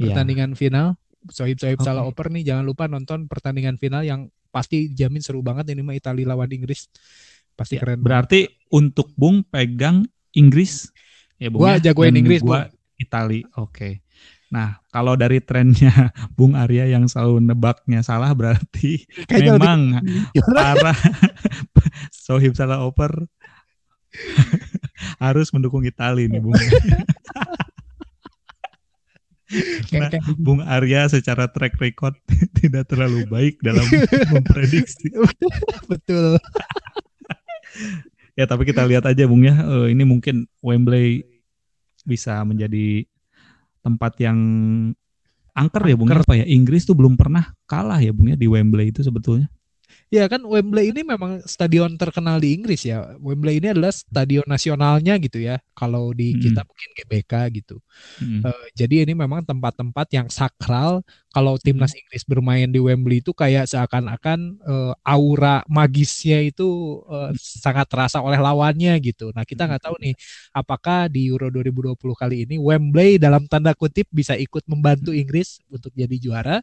pertandingan 0.00 0.56
yeah. 0.56 0.58
final 0.58 0.86
sohib-sohib 1.28 1.80
okay. 1.80 1.86
salah 1.86 2.04
oper 2.04 2.28
nih 2.28 2.44
jangan 2.44 2.64
lupa 2.64 2.84
nonton 2.88 3.28
pertandingan 3.28 3.80
final 3.80 4.04
yang 4.04 4.28
pasti 4.54 4.92
jamin 4.94 5.18
seru 5.18 5.42
banget 5.42 5.74
ini 5.74 5.82
mah 5.82 5.98
Italia 5.98 6.30
lawan 6.30 6.46
Inggris. 6.54 6.86
Pasti 7.58 7.74
ya, 7.74 7.82
keren. 7.82 7.98
Berarti 8.06 8.46
banget. 8.46 8.70
untuk 8.70 9.10
Bung 9.18 9.42
pegang 9.42 10.06
Inggris 10.30 10.94
ya 11.42 11.50
Bung. 11.50 11.66
Gua 11.66 11.82
ya? 11.82 11.90
jagoin 11.90 12.14
Inggris, 12.14 12.38
gua 12.38 12.70
Italia. 12.94 13.42
Oke. 13.58 13.74
Okay. 13.74 13.92
Nah, 14.54 14.78
kalau 14.94 15.18
dari 15.18 15.42
trennya 15.42 15.90
Bung 16.38 16.54
Arya 16.54 16.86
yang 16.86 17.10
selalu 17.10 17.42
nebaknya 17.42 18.06
salah 18.06 18.30
berarti 18.30 19.02
Kayaknya 19.28 19.58
memang 19.58 19.80
para 20.54 20.94
sohib 22.14 22.54
salah 22.54 22.86
oper 22.86 23.26
harus 25.18 25.50
mendukung 25.50 25.82
Italia 25.82 26.30
nih 26.30 26.38
Bung. 26.38 26.54
Karena 29.90 30.22
Bung 30.38 30.62
Arya 30.62 31.10
secara 31.10 31.50
track 31.50 31.74
record 31.82 32.14
tidak 32.54 32.86
terlalu 32.86 33.26
baik 33.26 33.58
dalam 33.58 33.82
memprediksi. 34.30 35.10
Betul. 35.90 36.38
ya 38.38 38.46
tapi 38.46 38.70
kita 38.70 38.86
lihat 38.86 39.02
aja 39.02 39.26
Bung 39.26 39.42
ya, 39.42 39.66
uh, 39.66 39.90
ini 39.90 40.06
mungkin 40.06 40.46
Wembley 40.62 41.26
bisa 42.06 42.38
menjadi 42.46 43.02
tempat 43.84 44.16
yang 44.16 44.38
angker 45.54 45.84
ya 45.86 45.94
Bung 45.94 46.10
ya. 46.10 46.18
apa 46.18 46.34
ya 46.34 46.46
Inggris 46.48 46.82
tuh 46.88 46.96
belum 46.96 47.14
pernah 47.14 47.52
kalah 47.68 48.00
ya 48.00 48.10
Bung 48.10 48.32
ya 48.32 48.36
di 48.36 48.48
Wembley 48.48 48.90
itu 48.90 49.04
sebetulnya. 49.04 49.46
Ya 50.12 50.30
kan 50.30 50.46
Wembley 50.46 50.94
ini 50.94 51.02
memang 51.02 51.42
stadion 51.42 51.98
terkenal 51.98 52.38
di 52.38 52.54
Inggris 52.54 52.86
ya. 52.86 53.18
Wembley 53.18 53.58
ini 53.58 53.74
adalah 53.74 53.90
stadion 53.90 54.46
nasionalnya 54.46 55.18
gitu 55.18 55.42
ya. 55.42 55.58
Kalau 55.74 56.14
di 56.14 56.34
hmm. 56.34 56.40
kita 56.40 56.60
mungkin 56.62 56.88
GBK 57.02 57.32
gitu. 57.62 57.76
Hmm. 58.22 58.46
Uh, 58.46 58.66
jadi 58.78 59.06
ini 59.06 59.14
memang 59.14 59.42
tempat-tempat 59.42 60.06
yang 60.14 60.26
sakral 60.30 61.02
kalau 61.34 61.58
timnas 61.58 61.90
hmm. 61.90 62.00
Inggris 62.06 62.22
bermain 62.22 62.70
di 62.70 62.78
Wembley 62.78 63.18
itu 63.18 63.34
kayak 63.34 63.66
seakan-akan 63.66 64.62
uh, 64.62 64.94
aura 65.02 65.66
magisnya 65.66 66.38
itu 66.46 67.02
uh, 67.10 67.34
sangat 67.34 67.90
terasa 67.90 68.22
oleh 68.22 68.38
lawannya 68.38 68.94
gitu. 69.02 69.34
Nah 69.34 69.42
kita 69.42 69.66
nggak 69.66 69.82
tahu 69.82 69.98
nih 69.98 70.14
apakah 70.54 71.10
di 71.10 71.26
Euro 71.34 71.50
2020 71.50 71.98
kali 71.98 72.46
ini 72.46 72.56
Wembley 72.62 73.18
dalam 73.18 73.50
tanda 73.50 73.74
kutip 73.74 74.06
bisa 74.14 74.38
ikut 74.38 74.62
membantu 74.70 75.10
Inggris 75.10 75.58
untuk 75.66 75.90
jadi 75.90 76.14
juara. 76.22 76.62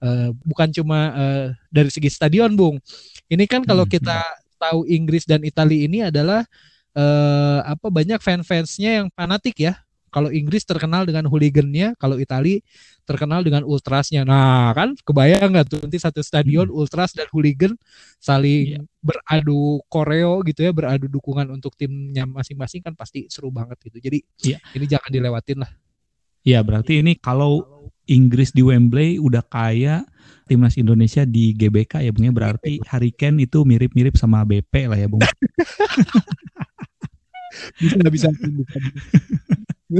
Uh, 0.00 0.32
bukan 0.48 0.72
cuma 0.72 1.12
uh, 1.12 1.46
dari 1.68 1.92
segi 1.92 2.08
stadion, 2.08 2.56
Bung. 2.56 2.80
Ini 3.28 3.44
kan 3.44 3.68
kalau 3.68 3.84
kita 3.84 4.24
tahu 4.56 4.88
Inggris 4.88 5.28
dan 5.28 5.44
Italia 5.44 5.80
ini 5.84 5.98
adalah 6.08 6.48
uh, 6.96 7.60
apa 7.68 7.92
banyak 7.92 8.18
fan-fansnya 8.24 9.04
yang 9.04 9.06
fanatik 9.12 9.60
ya 9.60 9.85
Kalau 10.10 10.32
Inggris 10.32 10.64
terkenal 10.64 11.04
dengan 11.04 11.28
hooligannya, 11.28 11.94
kalau 12.00 12.16
Itali 12.16 12.64
terkenal 13.06 13.46
dengan 13.46 13.62
ultrasnya. 13.62 14.26
Nah, 14.26 14.74
kan 14.74 14.98
kebayang 14.98 15.52
nggak 15.52 15.66
tuh 15.70 15.78
nanti 15.82 15.98
satu 16.00 16.24
stadion 16.24 16.66
hmm. 16.66 16.78
ultras 16.78 17.14
dan 17.14 17.30
hooligan 17.30 17.78
saling 18.18 18.80
yeah. 18.80 18.82
beradu 18.98 19.78
koreo 19.86 20.42
gitu 20.42 20.66
ya, 20.66 20.72
beradu 20.74 21.06
dukungan 21.06 21.46
untuk 21.52 21.78
timnya 21.78 22.26
masing-masing 22.26 22.82
kan 22.82 22.94
pasti 22.98 23.30
seru 23.30 23.54
banget 23.54 23.78
gitu. 23.86 23.98
Jadi 24.02 24.18
yeah. 24.42 24.60
ini 24.74 24.90
jangan 24.90 25.10
dilewatin 25.10 25.62
lah. 25.62 25.70
Iya, 26.46 26.62
berarti 26.62 27.02
ini 27.02 27.18
kalau 27.18 27.66
Inggris 28.06 28.54
di 28.54 28.62
Wembley 28.62 29.18
udah 29.18 29.42
kayak 29.42 30.06
timnas 30.46 30.78
Indonesia 30.78 31.26
di 31.26 31.50
GBK 31.58 32.06
ya 32.06 32.14
Bung 32.14 32.30
ya 32.30 32.34
berarti 32.34 32.78
Harry 32.86 33.10
Kane 33.10 33.42
itu 33.42 33.66
mirip-mirip 33.66 34.14
sama 34.14 34.46
BP 34.46 34.86
lah 34.86 34.98
ya 34.98 35.10
Bung. 35.10 35.26
bisa 37.82 37.98
bisa. 38.06 38.28
bisa. 38.30 38.46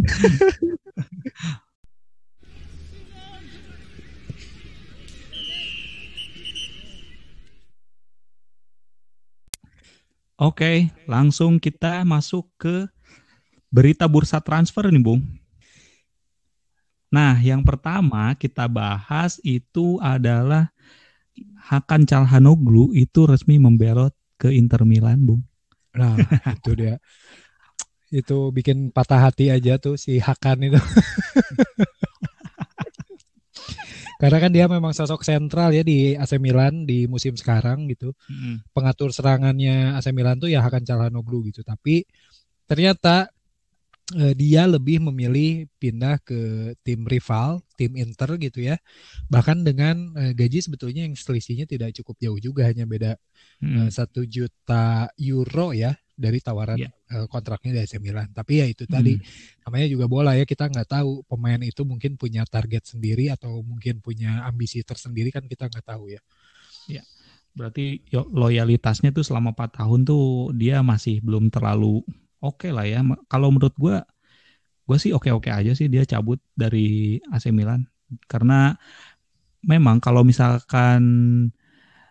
Oke, 10.37 10.91
langsung 11.09 11.57
kita 11.57 12.05
masuk 12.05 12.51
ke 12.61 12.91
berita 13.71 14.11
bursa 14.11 14.43
transfer 14.43 14.91
nih, 14.91 15.01
Bung. 15.01 15.23
Nah, 17.07 17.39
yang 17.39 17.63
pertama 17.63 18.35
kita 18.35 18.67
bahas 18.67 19.39
itu 19.47 19.97
adalah 20.03 20.69
Hakan 21.71 22.05
Calhanoglu 22.05 22.91
itu 22.93 23.25
resmi 23.25 23.57
membelot 23.63 24.13
ke 24.37 24.51
Inter 24.53 24.83
Milan, 24.83 25.25
Bung. 25.25 25.47
Nah, 25.95 26.19
itu 26.53 26.75
dia 26.75 26.99
itu 28.15 28.55
bikin 28.55 28.95
patah 28.95 29.31
hati 29.31 29.51
aja 29.51 29.79
tuh 29.83 29.99
si 29.99 30.19
Hakan 30.23 30.71
itu. 30.71 30.81
Karena 34.17 34.39
kan 34.41 34.49
dia 34.49 34.65
memang 34.65 34.97
sosok 34.97 35.21
sentral 35.21 35.77
ya 35.77 35.85
di 35.85 36.17
AC 36.17 36.41
Milan 36.41 36.89
di 36.89 37.05
musim 37.05 37.37
sekarang 37.37 37.85
gitu. 37.93 38.17
Hmm. 38.25 38.65
Pengatur 38.73 39.13
serangannya 39.13 39.93
AC 39.93 40.09
Milan 40.17 40.41
tuh 40.41 40.49
ya 40.49 40.65
Hakan 40.65 40.89
Calhanoglu 40.89 41.45
gitu. 41.53 41.61
Tapi 41.61 42.09
ternyata 42.65 43.29
eh, 44.15 44.35
dia 44.39 44.69
lebih 44.71 45.03
memilih 45.11 45.67
pindah 45.83 46.23
ke 46.23 46.73
tim 46.87 47.03
rival, 47.03 47.65
tim 47.75 47.99
Inter 47.99 48.39
gitu 48.39 48.63
ya. 48.63 48.79
Bahkan 49.27 49.67
dengan 49.67 50.15
eh, 50.15 50.33
gaji 50.37 50.63
sebetulnya 50.63 51.03
yang 51.09 51.19
selisihnya 51.19 51.67
tidak 51.67 51.97
cukup 51.99 52.15
jauh 52.23 52.39
juga, 52.39 52.71
hanya 52.71 52.87
beda 52.87 53.19
eh, 53.65 53.89
satu 53.91 54.23
hmm. 54.23 54.31
juta 54.31 55.11
euro 55.19 55.75
ya 55.75 55.97
dari 56.17 56.41
tawaran 56.41 56.81
yeah. 56.81 56.91
Iya. 57.13 57.23
uh, 57.23 57.27
kontraknya 57.29 57.77
di 57.77 57.81
AC 57.85 58.01
Milan. 58.01 58.33
Tapi 58.33 58.65
ya 58.65 58.67
itu 58.67 58.89
tadi 58.89 59.15
hmm. 59.21 59.69
namanya 59.69 59.87
juga 59.93 60.05
bola 60.09 60.33
ya 60.33 60.49
kita 60.49 60.73
nggak 60.73 60.89
tahu 60.89 61.23
pemain 61.29 61.61
itu 61.61 61.85
mungkin 61.85 62.17
punya 62.17 62.43
target 62.49 62.89
sendiri 62.89 63.29
atau 63.29 63.61
mungkin 63.61 64.01
punya 64.01 64.49
ambisi 64.49 64.81
tersendiri 64.81 65.29
kan 65.29 65.45
kita 65.45 65.69
nggak 65.69 65.85
tahu 65.85 66.09
ya. 66.11 66.21
Ya. 66.89 67.05
Berarti 67.53 68.05
loyalitasnya 68.13 69.13
tuh 69.13 69.25
selama 69.25 69.53
4 69.53 69.81
tahun 69.81 70.01
tuh 70.09 70.53
dia 70.57 70.81
masih 70.81 71.21
belum 71.21 71.53
terlalu 71.53 72.05
oke 72.43 72.67
okay 72.67 72.71
lah 72.73 72.87
ya. 72.89 73.01
Kalau 73.27 73.49
menurut 73.53 73.75
gue, 73.77 73.97
gue 74.87 74.99
sih 75.03 75.13
oke-oke 75.13 75.51
aja 75.51 75.73
sih 75.75 75.91
dia 75.91 76.07
cabut 76.07 76.39
dari 76.55 77.19
AC 77.35 77.51
Milan 77.51 77.87
karena 78.31 78.79
memang 79.67 79.99
kalau 79.99 80.23
misalkan 80.23 81.03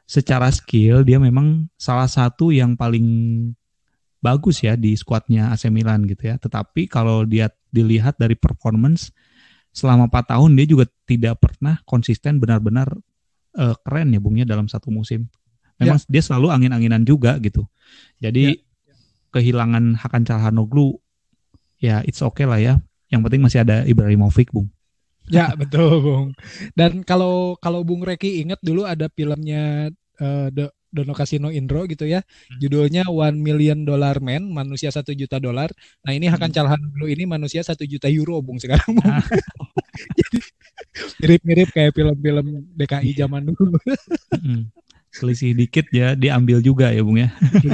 secara 0.06 0.52
skill 0.52 1.02
dia 1.08 1.18
memang 1.18 1.72
salah 1.80 2.06
satu 2.06 2.52
yang 2.52 2.78
paling 2.78 3.08
bagus 4.20 4.62
ya 4.66 4.74
di 4.74 4.94
skuadnya 4.98 5.54
AC 5.54 5.70
Milan 5.70 6.04
gitu 6.10 6.30
ya. 6.30 6.36
Tetapi 6.42 6.90
kalau 6.90 7.24
dia 7.24 7.50
dilihat 7.70 8.18
dari 8.18 8.34
performance 8.34 9.14
selama 9.76 10.08
4 10.10 10.34
tahun 10.34 10.52
dia 10.58 10.66
juga 10.66 10.86
tidak 11.06 11.36
pernah 11.42 11.78
konsisten 11.84 12.40
benar-benar 12.40 12.90
uh, 13.60 13.76
keren 13.86 14.16
ya 14.16 14.20
bungnya 14.20 14.46
dalam 14.48 14.66
satu 14.66 14.90
musim. 14.90 15.30
Memang 15.76 16.00
ya. 16.00 16.08
dia 16.08 16.22
selalu 16.24 16.48
angin-anginan 16.56 17.04
juga 17.04 17.36
gitu. 17.44 17.68
Jadi 18.18 18.56
ya. 18.56 18.65
Kehilangan 19.36 20.00
Hakan 20.00 20.24
Calhanoglu 20.24 20.96
ya 21.84 22.00
it's 22.08 22.24
okay 22.24 22.48
lah 22.48 22.60
ya. 22.64 22.80
Yang 23.12 23.22
penting 23.30 23.42
masih 23.44 23.60
ada 23.62 23.86
Ibrahimovic, 23.86 24.50
Bung. 24.50 24.72
Ya, 25.30 25.54
betul, 25.54 26.02
Bung. 26.02 26.28
Dan 26.74 27.04
kalau 27.04 27.60
kalau 27.60 27.84
Bung 27.84 28.02
Reki 28.02 28.42
ingat 28.42 28.64
dulu 28.64 28.88
ada 28.88 29.12
filmnya 29.12 29.92
uh, 30.18 30.48
The 30.50 30.72
Dono 30.96 31.12
Casino 31.12 31.52
Indro 31.52 31.84
gitu 31.92 32.08
ya. 32.08 32.24
Hmm. 32.24 32.60
Judulnya 32.64 33.04
One 33.12 33.44
Million 33.44 33.84
Dollar 33.84 34.24
Man, 34.24 34.48
manusia 34.48 34.96
satu 34.96 35.12
juta 35.12 35.44
dolar. 35.44 35.68
Nah 36.08 36.16
ini 36.16 36.32
akan 36.32 36.48
hmm. 36.48 36.56
calahan 36.56 36.80
dulu 36.80 37.06
ini 37.12 37.28
manusia 37.28 37.60
satu 37.68 37.84
juta 37.84 38.08
euro 38.08 38.40
bung 38.40 38.64
sekarang 38.64 38.96
bung. 38.96 39.12
Ah. 39.12 39.20
Jadi 40.16 40.40
mirip-mirip 41.20 41.70
kayak 41.76 41.92
film-film 41.92 42.72
DKI 42.72 43.12
zaman 43.20 43.52
dulu. 43.52 43.76
Hmm. 44.32 44.72
Selisih 45.16 45.56
dikit 45.56 45.88
ya 45.96 46.12
diambil 46.14 46.60
juga 46.60 46.92
ya 46.92 47.00
bung 47.00 47.24
ya. 47.24 47.32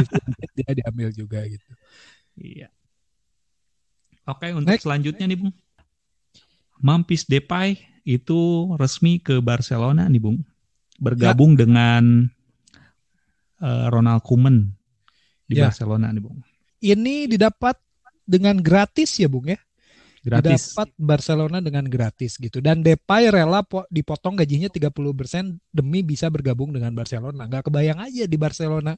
dia 0.58 0.72
diambil 0.78 1.10
juga 1.10 1.42
gitu. 1.50 1.66
Iya. 2.38 2.70
Oke 4.30 4.54
untuk 4.54 4.70
Next. 4.70 4.86
selanjutnya 4.86 5.26
nih 5.26 5.38
bung. 5.42 5.54
Mampis 6.82 7.26
Depay 7.26 7.82
itu 8.06 8.70
resmi 8.78 9.18
ke 9.22 9.42
Barcelona 9.42 10.06
nih 10.06 10.22
bung 10.22 10.42
bergabung 11.02 11.58
ya. 11.58 11.66
dengan 11.66 12.30
uh, 13.58 13.86
Ronald 13.90 14.22
Koeman 14.22 14.70
di 15.50 15.58
ya. 15.58 15.68
Barcelona 15.68 16.14
nih, 16.14 16.22
Bung. 16.22 16.38
Ini 16.78 17.26
didapat 17.26 17.76
dengan 18.24 18.62
gratis 18.62 19.18
ya, 19.18 19.26
Bung 19.26 19.50
ya? 19.50 19.58
Gratis. 20.22 20.78
Didapat 20.78 20.90
Barcelona 21.02 21.58
dengan 21.66 21.86
gratis 21.90 22.38
gitu. 22.38 22.62
Dan 22.62 22.86
Depay 22.86 23.34
rela 23.34 23.66
dipotong 23.90 24.38
gajinya 24.38 24.70
30% 24.70 24.94
demi 25.74 26.06
bisa 26.06 26.30
bergabung 26.30 26.70
dengan 26.70 26.94
Barcelona. 26.94 27.50
Nggak 27.50 27.74
kebayang 27.74 28.00
aja 28.06 28.30
di 28.30 28.38
Barcelona. 28.38 28.94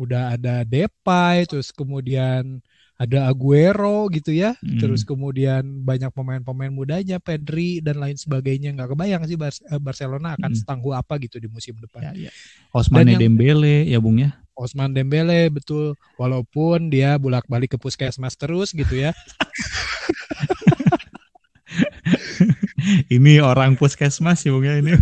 Udah 0.00 0.32
ada 0.32 0.64
Depay, 0.64 1.44
terus 1.44 1.76
kemudian 1.76 2.64
ada 2.96 3.28
Aguero 3.28 4.08
gitu 4.08 4.32
ya, 4.32 4.56
hmm. 4.56 4.80
terus 4.80 5.04
kemudian 5.04 5.84
banyak 5.84 6.08
pemain-pemain 6.16 6.72
mudanya, 6.72 7.20
Pedri 7.20 7.84
dan 7.84 8.00
lain 8.00 8.16
sebagainya. 8.16 8.72
Nggak 8.72 8.96
kebayang 8.96 9.22
sih 9.28 9.36
Bar 9.36 9.52
eh, 9.52 9.76
Barcelona 9.76 10.32
akan 10.40 10.56
hmm. 10.56 10.60
setangguh 10.64 10.96
apa 10.96 11.20
gitu 11.20 11.36
di 11.36 11.48
musim 11.52 11.76
depan. 11.76 12.16
Ya, 12.16 12.28
ya. 12.28 12.32
Osman 12.72 13.12
Dembele 13.20 13.84
ya 13.84 14.00
Bung 14.00 14.16
ya. 14.24 14.32
Osman 14.56 14.96
Dembele 14.96 15.52
betul, 15.52 15.92
walaupun 16.16 16.88
dia 16.88 17.20
bolak-balik 17.20 17.76
ke 17.76 17.78
puskesmas 17.80 18.32
terus 18.40 18.72
gitu 18.72 18.96
ya. 18.96 19.12
ini 23.16 23.42
orang 23.42 23.74
puskesmas 23.74 24.46
ya 24.46 24.54
Bung 24.54 24.64
ya 24.64 24.78
ini. 24.78 24.94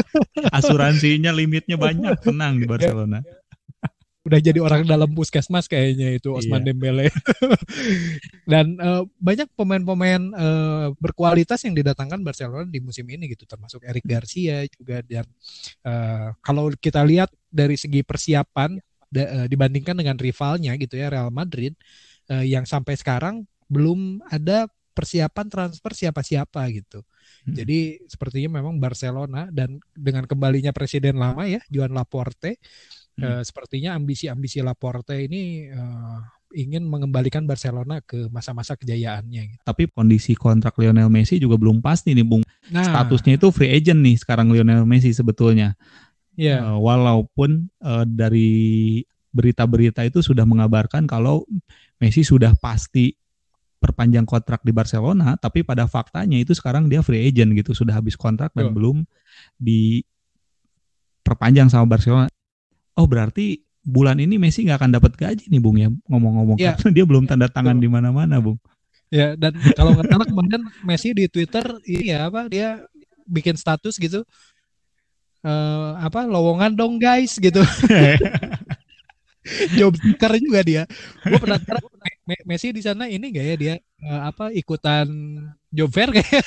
Asuransinya 0.56 1.34
limitnya 1.34 1.74
banyak, 1.74 2.22
tenang 2.22 2.62
di 2.62 2.66
Barcelona 2.68 3.18
udah 4.24 4.40
jadi 4.40 4.56
orang 4.56 4.88
dalam 4.88 5.12
puskesmas 5.12 5.68
kayaknya 5.68 6.16
itu 6.16 6.32
Osman 6.32 6.64
iya. 6.64 6.72
Dembele. 6.72 7.12
Dan 8.48 8.80
uh, 8.80 9.04
banyak 9.20 9.52
pemain-pemain 9.52 10.22
uh, 10.32 10.88
berkualitas 10.96 11.60
yang 11.68 11.76
didatangkan 11.76 12.24
Barcelona 12.24 12.64
di 12.64 12.80
musim 12.80 13.04
ini 13.04 13.28
gitu 13.28 13.44
termasuk 13.44 13.84
Eric 13.84 14.08
Garcia 14.08 14.64
juga 14.72 15.04
dan 15.04 15.28
uh, 15.84 16.32
kalau 16.40 16.72
kita 16.72 17.04
lihat 17.04 17.28
dari 17.52 17.76
segi 17.76 18.00
persiapan 18.00 18.80
da, 19.12 19.44
uh, 19.44 19.46
dibandingkan 19.46 19.92
dengan 19.92 20.16
rivalnya 20.16 20.72
gitu 20.80 20.96
ya 20.96 21.12
Real 21.12 21.28
Madrid 21.28 21.76
uh, 22.32 22.40
yang 22.40 22.64
sampai 22.64 22.96
sekarang 22.96 23.44
belum 23.66 24.24
ada 24.30 24.68
persiapan 24.94 25.46
transfer 25.50 25.90
siapa-siapa 25.90 26.70
gitu. 26.70 27.02
Hmm. 27.44 27.54
Jadi 27.56 28.06
sepertinya 28.06 28.62
memang 28.62 28.78
Barcelona 28.78 29.50
dan 29.50 29.82
dengan 29.92 30.24
kembalinya 30.24 30.70
presiden 30.70 31.18
lama 31.18 31.44
ya 31.50 31.60
Joan 31.66 31.92
Laporte 31.92 32.62
Hmm. 33.14 33.40
Uh, 33.40 33.42
sepertinya 33.46 33.94
ambisi-ambisi 33.94 34.58
Laporte 34.58 35.14
ini 35.14 35.70
uh, 35.70 36.18
ingin 36.54 36.86
mengembalikan 36.86 37.46
Barcelona 37.46 38.02
ke 38.02 38.26
masa-masa 38.30 38.74
kejayaannya. 38.74 39.42
Gitu. 39.54 39.62
Tapi 39.62 39.86
kondisi 39.90 40.34
kontrak 40.34 40.74
Lionel 40.78 41.10
Messi 41.10 41.38
juga 41.38 41.54
belum 41.54 41.78
pasti 41.78 42.14
nih, 42.14 42.26
Bung. 42.26 42.42
Nah, 42.74 42.82
Statusnya 42.82 43.38
itu 43.38 43.54
free 43.54 43.70
agent 43.70 44.02
nih 44.02 44.18
sekarang 44.18 44.50
Lionel 44.50 44.86
Messi 44.86 45.14
sebetulnya. 45.14 45.78
Yeah. 46.34 46.66
Uh, 46.66 46.78
walaupun 46.82 47.70
uh, 47.82 48.02
dari 48.02 49.02
berita-berita 49.34 50.02
itu 50.06 50.22
sudah 50.22 50.46
mengabarkan 50.46 51.06
kalau 51.06 51.46
Messi 52.02 52.26
sudah 52.26 52.54
pasti 52.58 53.14
perpanjang 53.84 54.24
kontrak 54.24 54.64
di 54.64 54.72
Barcelona, 54.72 55.36
tapi 55.36 55.60
pada 55.60 55.84
faktanya 55.84 56.40
itu 56.40 56.56
sekarang 56.56 56.88
dia 56.88 57.04
free 57.04 57.28
agent 57.28 57.52
gitu, 57.52 57.76
sudah 57.76 58.00
habis 58.00 58.16
kontrak 58.16 58.48
dan 58.56 58.72
oh. 58.72 58.74
belum 58.74 59.04
diperpanjang 59.60 61.68
sama 61.68 61.84
Barcelona 61.84 62.32
oh 62.98 63.06
berarti 63.06 63.62
bulan 63.84 64.16
ini 64.22 64.40
Messi 64.40 64.64
nggak 64.64 64.78
akan 64.80 64.92
dapat 64.96 65.12
gaji 65.18 65.44
nih 65.50 65.60
Bung 65.60 65.76
ya 65.76 65.92
ngomong-ngomong 66.08 66.56
ya. 66.56 66.78
karena 66.78 66.90
dia 66.94 67.04
belum 67.04 67.28
tanda 67.28 67.50
tangan 67.50 67.76
di 67.76 67.88
mana-mana 67.90 68.40
Bung. 68.40 68.56
Ya 69.12 69.36
dan 69.36 69.52
kalau 69.76 69.92
nggak 69.92 70.08
salah 70.08 70.26
kemarin 70.26 70.62
Messi 70.82 71.12
di 71.12 71.28
Twitter 71.28 71.64
ini 71.84 72.16
ya 72.16 72.32
apa 72.32 72.48
dia 72.48 72.80
bikin 73.28 73.60
status 73.60 74.00
gitu 74.00 74.24
uh, 75.44 76.00
apa 76.00 76.24
lowongan 76.24 76.72
dong 76.72 76.96
guys 76.96 77.36
gitu. 77.36 77.60
Job 79.76 79.92
seeker 80.00 80.32
juga 80.40 80.60
dia. 80.64 80.82
Gue 81.20 81.36
penasaran 81.36 81.84
Messi 82.24 82.72
di 82.72 82.80
sana 82.80 83.04
ini 83.04 83.28
gak 83.28 83.44
ya 83.44 83.56
dia 83.60 83.74
uh, 84.00 84.32
apa 84.32 84.48
ikutan 84.56 85.04
job 85.68 85.92
fair 85.92 86.08
kayak 86.16 86.40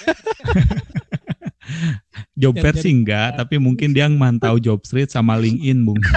job 2.34 2.56
fair 2.58 2.76
sih 2.80 2.94
enggak, 2.94 3.38
tapi 3.38 3.60
mungkin 3.60 3.94
dia 3.94 4.10
mantau 4.10 4.58
job 4.58 4.82
street 4.88 5.12
sama 5.12 5.36
LinkedIn, 5.38 5.84
Bung. 5.84 6.00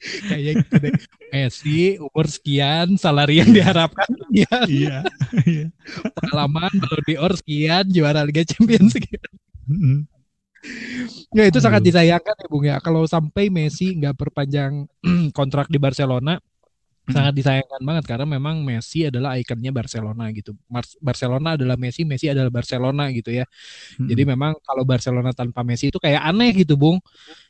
kayak 0.00 0.64
gitu 0.64 0.74
deh. 0.80 0.92
Messi 1.30 1.78
umur 2.00 2.26
sekian, 2.26 2.96
salari 2.96 3.38
yang 3.42 3.50
diharapkan 3.52 4.08
ya. 4.32 4.48
Iya. 4.70 5.04
iya. 5.46 5.66
Pengalaman 6.16 6.72
Ballon 6.78 7.04
d'Or 7.06 7.32
sekian, 7.38 7.84
juara 7.90 8.24
Liga 8.26 8.42
Champions 8.46 8.94
sekian. 8.96 9.30
Ya 11.32 11.44
itu 11.46 11.56
Aduh. 11.56 11.64
sangat 11.64 11.82
disayangkan 11.84 12.36
ya 12.36 12.46
Bung 12.50 12.64
ya. 12.66 12.76
Kalau 12.82 13.06
sampai 13.06 13.48
Messi 13.52 13.96
nggak 13.96 14.16
perpanjang 14.18 14.88
kontrak 15.38 15.70
di 15.70 15.78
Barcelona, 15.78 16.36
hmm. 16.38 16.59
Sangat 17.12 17.32
disayangkan 17.36 17.80
banget 17.82 18.04
karena 18.06 18.26
memang 18.26 18.62
Messi 18.62 19.06
adalah 19.06 19.36
ikonnya 19.36 19.70
Barcelona 19.74 20.30
gitu. 20.34 20.56
Barcelona 21.02 21.54
adalah 21.58 21.76
Messi, 21.76 22.02
Messi 22.06 22.26
adalah 22.30 22.48
Barcelona 22.48 23.10
gitu 23.10 23.30
ya. 23.34 23.44
Hmm. 23.98 24.08
Jadi 24.08 24.22
memang 24.24 24.56
kalau 24.62 24.82
Barcelona 24.82 25.30
tanpa 25.34 25.62
Messi 25.66 25.90
itu 25.90 25.98
kayak 25.98 26.22
aneh 26.22 26.50
gitu, 26.54 26.74
Bung. 26.78 26.98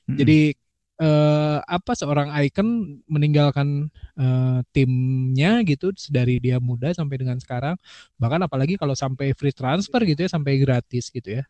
Hmm. 0.08 0.16
Jadi 0.18 0.54
eh, 1.00 1.58
apa 1.64 1.92
seorang 1.96 2.30
ikon 2.44 3.00
meninggalkan 3.08 3.88
eh, 4.20 4.58
timnya 4.70 5.64
gitu 5.64 5.90
dari 6.12 6.36
dia 6.38 6.60
muda 6.60 6.92
sampai 6.92 7.16
dengan 7.20 7.40
sekarang. 7.40 7.74
Bahkan 8.20 8.46
apalagi 8.46 8.76
kalau 8.76 8.92
sampai 8.92 9.32
free 9.32 9.54
transfer 9.54 10.04
gitu 10.04 10.26
ya, 10.26 10.30
sampai 10.30 10.60
gratis 10.60 11.08
gitu 11.08 11.40
ya. 11.40 11.44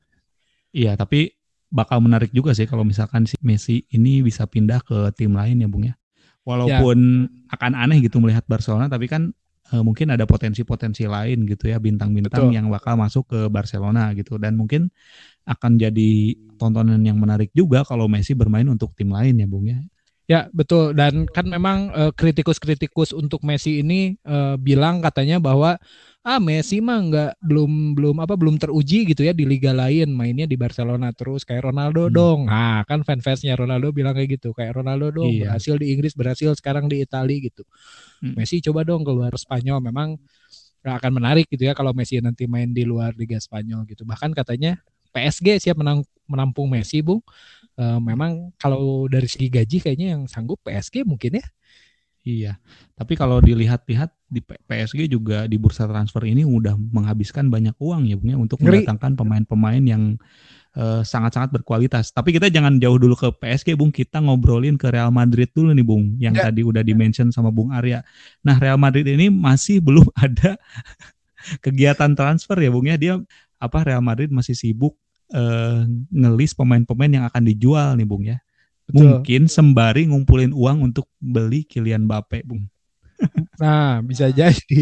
Iya, 0.70 0.94
tapi 0.94 1.34
bakal 1.70 2.02
menarik 2.02 2.34
juga 2.34 2.50
sih 2.50 2.66
kalau 2.66 2.82
misalkan 2.82 3.26
si 3.30 3.38
Messi 3.42 3.86
ini 3.94 4.26
bisa 4.26 4.46
pindah 4.46 4.82
ke 4.82 5.14
tim 5.14 5.34
lain 5.34 5.62
ya 5.62 5.68
Bung 5.70 5.86
ya. 5.86 5.94
Walaupun 6.44 6.98
ya. 7.28 7.52
akan 7.52 7.72
aneh 7.76 8.00
gitu 8.00 8.16
melihat 8.18 8.42
Barcelona 8.48 8.88
tapi 8.88 9.06
kan 9.06 9.30
e, 9.70 9.74
mungkin 9.84 10.08
ada 10.10 10.24
potensi-potensi 10.24 11.04
lain 11.04 11.44
gitu 11.44 11.68
ya 11.68 11.76
bintang-bintang 11.76 12.48
yang 12.50 12.72
bakal 12.72 12.96
masuk 12.96 13.28
ke 13.28 13.40
Barcelona 13.52 14.10
gitu 14.16 14.40
dan 14.40 14.56
mungkin 14.56 14.88
akan 15.44 15.76
jadi 15.76 16.36
tontonan 16.56 17.00
yang 17.04 17.16
menarik 17.20 17.52
juga 17.52 17.84
kalau 17.84 18.08
Messi 18.08 18.32
bermain 18.32 18.66
untuk 18.68 18.92
tim 18.96 19.12
lain 19.12 19.36
ya 19.36 19.46
Bung 19.48 19.68
ya. 19.68 19.80
Ya 20.30 20.46
betul 20.54 20.94
dan 20.94 21.26
kan 21.26 21.42
memang 21.42 21.90
uh, 21.90 22.14
kritikus-kritikus 22.14 23.10
untuk 23.10 23.42
Messi 23.42 23.82
ini 23.82 24.14
uh, 24.22 24.54
bilang 24.54 25.02
katanya 25.02 25.42
bahwa 25.42 25.74
ah 26.22 26.38
Messi 26.38 26.78
mah 26.78 27.02
nggak 27.02 27.42
belum 27.42 27.98
belum 27.98 28.16
apa 28.22 28.38
belum 28.38 28.54
teruji 28.54 29.10
gitu 29.10 29.26
ya 29.26 29.34
di 29.34 29.42
liga 29.42 29.74
lain 29.74 30.14
mainnya 30.14 30.46
di 30.46 30.54
Barcelona 30.54 31.10
terus 31.10 31.42
kayak 31.42 31.66
Ronaldo 31.66 32.06
hmm. 32.06 32.14
dong. 32.14 32.40
Nah 32.46 32.86
kan 32.86 33.02
fans-fansnya 33.02 33.58
Ronaldo 33.58 33.90
bilang 33.90 34.14
kayak 34.14 34.38
gitu 34.38 34.54
kayak 34.54 34.78
Ronaldo 34.78 35.10
dong 35.10 35.34
iya. 35.34 35.50
berhasil 35.50 35.74
di 35.74 35.98
Inggris 35.98 36.14
berhasil 36.14 36.54
sekarang 36.54 36.86
di 36.86 37.02
Italia 37.02 37.50
gitu. 37.50 37.66
Hmm. 38.22 38.38
Messi 38.38 38.62
coba 38.62 38.86
dong 38.86 39.02
keluar 39.02 39.34
Spanyol 39.34 39.82
memang 39.82 40.14
gak 40.86 41.02
akan 41.02 41.10
menarik 41.10 41.50
gitu 41.50 41.66
ya 41.66 41.74
kalau 41.74 41.90
Messi 41.90 42.22
nanti 42.22 42.46
main 42.46 42.70
di 42.70 42.86
luar 42.86 43.18
Liga 43.18 43.42
Spanyol 43.42 43.82
gitu. 43.90 44.06
Bahkan 44.06 44.30
katanya 44.30 44.78
PSG 45.10 45.58
siap 45.58 45.74
menang, 45.74 46.06
menampung 46.30 46.70
Messi, 46.70 47.02
Bung 47.02 47.18
uh, 47.78 48.00
memang 48.02 48.54
kalau 48.58 49.06
dari 49.06 49.28
segi 49.28 49.52
gaji 49.52 49.78
kayaknya 49.82 50.18
yang 50.18 50.22
sanggup 50.26 50.58
PSG 50.66 51.06
mungkin 51.06 51.38
ya. 51.38 51.46
Iya, 52.20 52.52
tapi 53.00 53.16
kalau 53.16 53.40
dilihat-lihat 53.40 54.12
di 54.28 54.44
PSG 54.44 55.08
juga 55.08 55.48
di 55.48 55.56
bursa 55.56 55.88
transfer 55.88 56.20
ini 56.28 56.44
udah 56.44 56.76
menghabiskan 56.76 57.48
banyak 57.48 57.72
uang 57.80 58.12
ya 58.12 58.16
Bung 58.20 58.28
ya 58.28 58.36
untuk 58.36 58.60
Ngeri. 58.60 58.84
mendatangkan 58.84 59.16
pemain-pemain 59.16 59.80
yang 59.80 60.20
sangat 60.70 61.08
sangat-sangat 61.34 61.50
berkualitas. 61.50 62.14
Tapi 62.14 62.30
kita 62.30 62.46
jangan 62.46 62.78
jauh 62.78 62.94
dulu 62.94 63.18
ke 63.18 63.28
PSG 63.42 63.74
Bung, 63.74 63.90
kita 63.90 64.22
ngobrolin 64.22 64.78
ke 64.78 64.86
Real 64.86 65.10
Madrid 65.10 65.50
dulu 65.50 65.74
nih 65.74 65.82
Bung, 65.82 66.14
yang 66.22 66.36
ya. 66.36 66.46
tadi 66.46 66.62
udah 66.62 66.86
dimention 66.86 67.34
sama 67.34 67.50
Bung 67.50 67.74
Arya. 67.74 68.06
Nah 68.46 68.54
Real 68.60 68.78
Madrid 68.78 69.08
ini 69.10 69.26
masih 69.32 69.82
belum 69.86 70.06
ada 70.14 70.54
kegiatan 71.58 72.14
transfer 72.14 72.54
ya 72.60 72.70
Bung 72.70 72.86
ya, 72.86 72.94
dia 72.94 73.14
apa 73.58 73.78
Real 73.82 74.04
Madrid 74.04 74.30
masih 74.30 74.54
sibuk 74.54 74.94
uh, 75.34 75.86
ngelis 76.10 76.52
pemain-pemain 76.54 77.10
yang 77.10 77.24
akan 77.26 77.42
dijual 77.46 77.94
nih 77.98 78.06
Bung 78.06 78.24
ya. 78.26 78.38
Betul. 78.90 79.22
Mungkin 79.22 79.42
sembari 79.46 80.10
ngumpulin 80.10 80.50
uang 80.50 80.90
untuk 80.90 81.06
beli 81.22 81.62
Kylian 81.62 82.10
Mbappe, 82.10 82.42
Bung. 82.42 82.66
Nah, 83.60 84.00
bisa 84.00 84.32
jadi. 84.32 84.80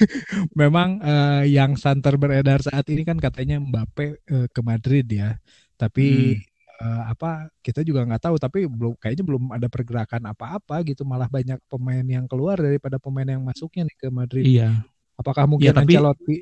Memang 0.60 0.98
uh, 1.04 1.44
yang 1.46 1.76
santer 1.76 2.16
beredar 2.16 2.64
saat 2.64 2.88
ini 2.90 3.04
kan 3.04 3.20
katanya 3.20 3.60
Mbappe 3.60 4.24
uh, 4.26 4.46
ke 4.50 4.60
Madrid 4.64 5.06
ya. 5.06 5.36
Tapi 5.76 6.38
hmm. 6.40 6.42
uh, 6.80 7.02
apa 7.12 7.52
kita 7.60 7.84
juga 7.84 8.02
nggak 8.08 8.22
tahu. 8.24 8.36
Tapi 8.40 8.66
belum 8.66 8.96
kayaknya 8.96 9.24
belum 9.28 9.52
ada 9.52 9.68
pergerakan 9.68 10.22
apa-apa 10.32 10.80
gitu. 10.88 11.04
Malah 11.04 11.28
banyak 11.28 11.60
pemain 11.68 12.04
yang 12.04 12.24
keluar 12.24 12.58
daripada 12.58 12.96
pemain 12.96 13.28
yang 13.28 13.44
masuknya 13.44 13.86
nih 13.86 13.96
ke 14.00 14.08
Madrid. 14.08 14.44
Iya. 14.48 14.82
Apakah 15.14 15.46
mungkin 15.46 15.70
ya, 15.70 15.76
tapi, 15.76 15.94
Ancelotti 15.94 16.36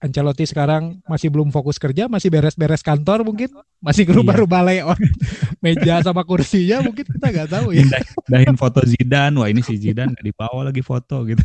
Ancelotti 0.00 0.48
sekarang 0.48 1.04
masih 1.04 1.28
belum 1.28 1.52
fokus 1.52 1.76
kerja, 1.76 2.08
masih 2.08 2.32
beres-beres 2.32 2.80
kantor 2.80 3.20
mungkin, 3.20 3.52
masih 3.84 4.08
ngerubah-rubah 4.08 4.64
iya. 4.64 4.68
layout 4.80 5.00
meja 5.64 6.00
sama 6.00 6.24
kursinya 6.24 6.80
mungkin 6.80 7.04
kita 7.04 7.26
nggak 7.28 7.48
tahu 7.52 7.76
ya. 7.76 7.84
Dahin 8.24 8.56
foto 8.56 8.80
Zidane, 8.80 9.36
wah 9.36 9.52
ini 9.52 9.60
si 9.60 9.76
Zidane 9.76 10.16
nggak 10.16 10.24
dibawa 10.24 10.72
lagi 10.72 10.80
foto 10.80 11.20
gitu. 11.28 11.44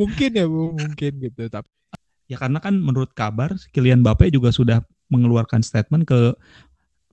mungkin 0.00 0.30
ya 0.34 0.46
bu, 0.50 0.74
mungkin 0.74 1.12
gitu. 1.22 1.42
Tapi 1.46 1.70
ya 2.26 2.34
karena 2.34 2.58
kan 2.58 2.74
menurut 2.74 3.14
kabar 3.14 3.54
Kylian 3.70 4.02
Mbappe 4.02 4.26
juga 4.34 4.50
sudah 4.50 4.82
mengeluarkan 5.06 5.62
statement 5.62 6.02
ke 6.02 6.34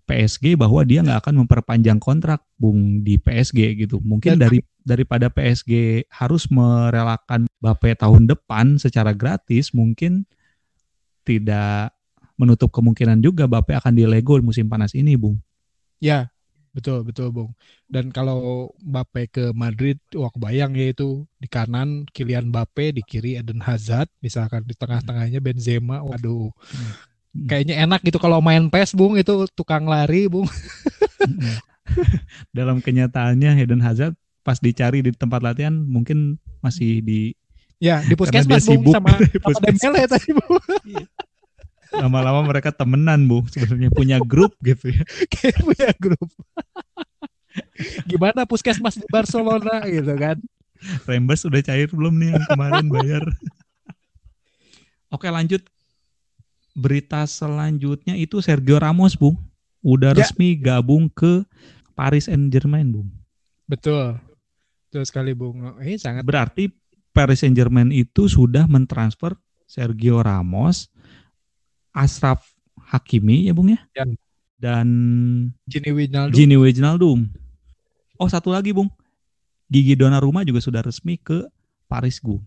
PSG 0.10 0.58
bahwa 0.58 0.82
dia 0.82 1.06
nggak 1.06 1.30
akan 1.30 1.46
memperpanjang 1.46 2.02
kontrak 2.02 2.42
Bung 2.58 3.06
di 3.06 3.22
PSG 3.22 3.86
gitu. 3.86 4.02
Mungkin 4.02 4.42
dari 4.42 4.66
daripada 4.88 5.28
PSG 5.28 6.08
harus 6.08 6.48
merelakan 6.48 7.52
Mbappe 7.60 8.00
tahun 8.00 8.32
depan 8.32 8.80
secara 8.80 9.12
gratis, 9.12 9.76
mungkin 9.76 10.24
tidak 11.28 11.92
menutup 12.40 12.72
kemungkinan 12.72 13.20
juga 13.20 13.52
Mbappe 13.52 13.76
akan 13.76 13.92
dilego 13.92 14.40
musim 14.40 14.72
panas 14.72 14.96
ini, 14.96 15.20
Bung. 15.20 15.36
Ya, 16.00 16.32
betul 16.72 17.04
betul, 17.04 17.36
Bung. 17.36 17.52
Dan 17.92 18.16
kalau 18.16 18.72
Mbappe 18.80 19.28
ke 19.28 19.52
Madrid, 19.52 20.00
wah 20.16 20.32
kebayang 20.32 20.72
ya 20.80 20.96
itu 20.96 21.28
di 21.36 21.52
kanan 21.52 22.08
Kylian 22.16 22.48
Mbappe, 22.48 22.96
di 22.96 23.04
kiri 23.04 23.36
Eden 23.36 23.60
Hazard, 23.60 24.08
misalkan 24.24 24.64
di 24.64 24.72
tengah-tengahnya 24.72 25.44
Benzema. 25.44 26.00
Waduh. 26.00 26.56
Hmm 26.56 27.18
kayaknya 27.46 27.86
enak 27.86 28.02
gitu 28.02 28.18
kalau 28.18 28.42
main 28.42 28.74
PES 28.74 28.98
Bung 28.98 29.14
itu 29.20 29.46
tukang 29.54 29.86
lari 29.86 30.26
Bung. 30.26 30.50
Dalam 32.58 32.82
kenyataannya 32.82 33.54
Hayden 33.54 33.84
Hazard 33.84 34.18
pas 34.48 34.64
dicari 34.64 35.04
di 35.04 35.12
tempat 35.12 35.44
latihan 35.44 35.76
mungkin 35.76 36.40
masih 36.64 37.04
di 37.04 37.36
Ya, 37.78 38.02
di 38.02 38.18
puskesmas 38.18 38.66
Bung 38.66 38.90
sama, 38.90 39.14
sama 39.46 39.60
Dembele 39.62 40.02
tadi 40.10 40.34
Bung. 40.34 40.58
Iya. 40.82 41.06
Lama-lama 41.94 42.42
mereka 42.50 42.74
temenan 42.74 43.30
Bu, 43.30 43.46
sebenarnya 43.54 43.94
punya 43.94 44.18
grup 44.18 44.58
gitu 44.66 44.90
ya. 44.90 45.06
Kayak 45.34 45.62
punya 45.62 45.90
grup. 45.94 46.30
Gimana 48.10 48.50
puskesmas 48.50 48.98
di 48.98 49.06
Barcelona 49.14 49.86
gitu 49.86 50.10
kan? 50.18 50.42
Rembes 51.06 51.46
udah 51.46 51.62
cair 51.62 51.90
belum 51.90 52.18
nih 52.18 52.30
yang 52.34 52.46
kemarin 52.50 52.86
bayar? 52.90 53.24
Oke 55.14 55.30
lanjut 55.30 55.62
berita 56.78 57.26
selanjutnya 57.26 58.14
itu 58.18 58.42
Sergio 58.42 58.82
Ramos, 58.82 59.14
Bung. 59.14 59.38
Udah 59.86 60.18
ya. 60.18 60.26
resmi 60.26 60.58
gabung 60.58 61.10
ke 61.14 61.46
Paris 61.94 62.26
Saint-Germain, 62.26 62.90
Bung. 62.90 63.10
Betul. 63.70 64.18
Betul 64.88 65.04
sekali, 65.04 65.32
Bung. 65.36 65.78
Ini 65.84 66.00
sangat 66.00 66.24
Berarti 66.24 66.72
Paris 67.12 67.44
Saint-Germain 67.44 67.92
itu 67.92 68.32
sudah 68.32 68.66
mentransfer 68.72 69.36
Sergio 69.68 70.24
Ramos, 70.24 70.88
Ashraf 71.92 72.56
Hakimi 72.80 73.52
ya, 73.52 73.54
Bung 73.54 73.76
ya? 73.76 73.80
ya. 73.92 74.08
Dan 74.58 74.88
Gini 75.68 75.92
Wijnaldum. 75.92 76.34
Gini 76.34 76.56
Wijnaldum. 76.56 77.20
Oh, 78.16 78.32
satu 78.32 78.56
lagi, 78.56 78.72
Bung. 78.72 78.90
Gigi 79.68 80.00
Donnarumma 80.00 80.48
juga 80.48 80.64
sudah 80.64 80.80
resmi 80.80 81.20
ke 81.20 81.44
Paris, 81.92 82.24
Bung. 82.24 82.40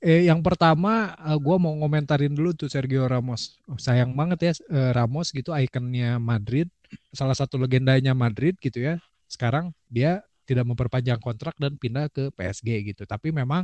Eh, 0.00 0.32
yang 0.32 0.40
pertama 0.40 1.12
uh, 1.20 1.36
eh, 1.36 1.38
gue 1.38 1.56
mau 1.60 1.76
ngomentarin 1.76 2.32
dulu 2.32 2.56
tuh 2.56 2.72
Sergio 2.72 3.04
Ramos. 3.04 3.60
Oh, 3.68 3.76
sayang 3.76 4.16
banget 4.16 4.38
ya 4.40 4.52
uh, 4.72 4.90
Ramos 4.96 5.28
gitu 5.28 5.52
ikonnya 5.52 6.16
Madrid, 6.16 6.72
salah 7.12 7.36
satu 7.36 7.60
legendanya 7.60 8.16
Madrid 8.16 8.56
gitu 8.56 8.80
ya. 8.80 8.96
Sekarang 9.28 9.76
dia 9.92 10.24
tidak 10.50 10.66
memperpanjang 10.66 11.22
kontrak 11.22 11.54
dan 11.62 11.78
pindah 11.78 12.10
ke 12.10 12.34
PSG 12.34 12.90
gitu. 12.90 13.06
Tapi 13.06 13.30
memang 13.30 13.62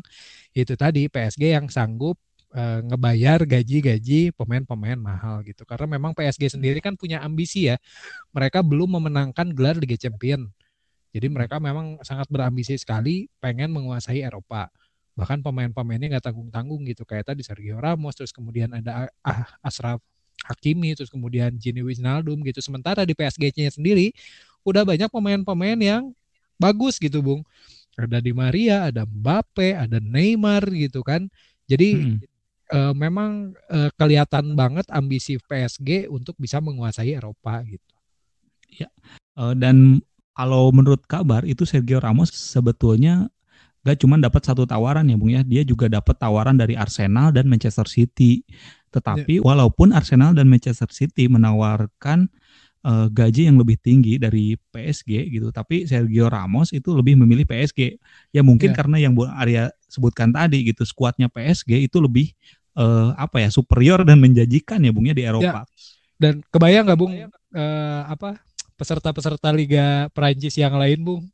itu 0.55 0.79
tadi 0.79 1.11
PSG 1.11 1.59
yang 1.59 1.67
sanggup 1.67 2.15
uh, 2.55 2.79
ngebayar 2.87 3.43
gaji-gaji 3.43 4.31
pemain-pemain 4.39 4.95
mahal 4.95 5.43
gitu. 5.43 5.67
Karena 5.67 5.99
memang 5.99 6.15
PSG 6.15 6.55
sendiri 6.55 6.79
kan 6.79 6.95
punya 6.95 7.19
ambisi 7.27 7.67
ya. 7.67 7.77
Mereka 8.31 8.63
belum 8.63 9.03
memenangkan 9.03 9.51
gelar 9.51 9.75
Liga 9.75 9.99
Champion. 9.99 10.47
Jadi 11.11 11.27
mereka 11.27 11.59
memang 11.59 11.99
sangat 12.07 12.31
berambisi 12.31 12.79
sekali 12.79 13.27
pengen 13.43 13.75
menguasai 13.75 14.23
Eropa 14.23 14.71
bahkan 15.17 15.41
pemain-pemainnya 15.41 16.13
nggak 16.13 16.29
tanggung-tanggung 16.29 16.85
gitu 16.85 17.09
kayak 17.09 17.33
tadi 17.33 17.41
Sergio 17.41 17.81
Ramos 17.81 18.13
terus 18.13 18.37
kemudian 18.37 18.69
ada 18.77 19.09
ah, 19.25 19.49
Asraf 19.65 20.05
Hakimi 20.45 20.93
terus 20.93 21.09
kemudian 21.09 21.57
Gini 21.57 21.81
Wijnaldum 21.81 22.45
gitu 22.45 22.61
sementara 22.61 23.09
di 23.09 23.17
PSG-nya 23.17 23.73
sendiri 23.73 24.13
udah 24.61 24.85
banyak 24.85 25.09
pemain-pemain 25.09 25.81
yang 25.81 26.03
bagus 26.57 27.01
gitu 27.01 27.21
Bung 27.23 27.43
ada 27.97 28.21
Di 28.21 28.33
Maria 28.37 28.93
ada 28.93 29.09
Mbappe 29.09 29.73
ada 29.73 29.97
Neymar 30.03 30.69
gitu 30.73 31.01
kan 31.01 31.29
jadi 31.65 31.97
hmm. 31.97 32.19
uh, 32.73 32.95
memang 32.97 33.57
uh, 33.73 33.89
kelihatan 33.97 34.53
banget 34.53 34.85
ambisi 34.93 35.41
PSG 35.41 36.11
untuk 36.13 36.37
bisa 36.37 36.61
menguasai 36.61 37.17
Eropa 37.17 37.65
gitu 37.65 37.95
ya 38.69 38.89
uh, 39.41 39.57
dan 39.57 40.01
kalau 40.37 40.69
menurut 40.69 41.01
kabar 41.09 41.49
itu 41.49 41.65
Sergio 41.65 41.97
Ramos 41.97 42.29
sebetulnya 42.29 43.33
gak 43.87 44.03
cuma 44.03 44.19
dapat 44.19 44.43
satu 44.43 44.67
tawaran 44.67 45.07
ya 45.07 45.15
Bung 45.15 45.31
ya, 45.31 45.47
dia 45.47 45.63
juga 45.63 45.87
dapat 45.87 46.19
tawaran 46.19 46.59
dari 46.59 46.75
Arsenal 46.75 47.31
dan 47.31 47.47
Manchester 47.47 47.87
City. 47.87 48.43
Tetapi 48.91 49.39
ya. 49.39 49.43
walaupun 49.47 49.95
Arsenal 49.95 50.35
dan 50.35 50.51
Manchester 50.51 50.91
City 50.91 51.31
menawarkan 51.31 52.27
uh, 52.87 53.07
gaji 53.11 53.51
yang 53.51 53.59
lebih 53.59 53.75
tinggi 53.83 54.17
dari 54.17 54.55
PSG 54.71 55.27
gitu, 55.35 55.51
tapi 55.51 55.85
Sergio 55.91 56.31
Ramos 56.31 56.71
itu 56.71 56.95
lebih 56.95 57.19
memilih 57.19 57.43
PSG. 57.43 57.99
Ya 58.31 58.47
mungkin 58.47 58.71
ya. 58.71 58.77
karena 58.79 58.97
yang 59.03 59.13
Bu 59.19 59.27
Arya 59.27 59.75
sebutkan 59.91 60.31
tadi 60.31 60.63
gitu, 60.71 60.87
skuadnya 60.87 61.27
PSG 61.27 61.91
itu 61.91 61.99
lebih 61.99 62.31
uh, 62.79 63.11
apa 63.19 63.43
ya 63.43 63.51
superior 63.51 64.07
dan 64.07 64.23
menjanjikan 64.23 64.79
ya 64.79 64.95
Bung 64.95 65.11
ya 65.11 65.15
di 65.17 65.27
Eropa. 65.27 65.67
Ya. 65.67 65.71
Dan 66.17 66.41
kebayang 66.49 66.87
nggak 66.87 67.01
Bung 67.01 67.13
uh, 67.13 67.27
apa 68.07 68.39
peserta-peserta 68.79 69.51
Liga 69.51 70.07
Prancis 70.15 70.55
yang 70.55 70.79
lain, 70.79 71.03
Bung. 71.03 71.25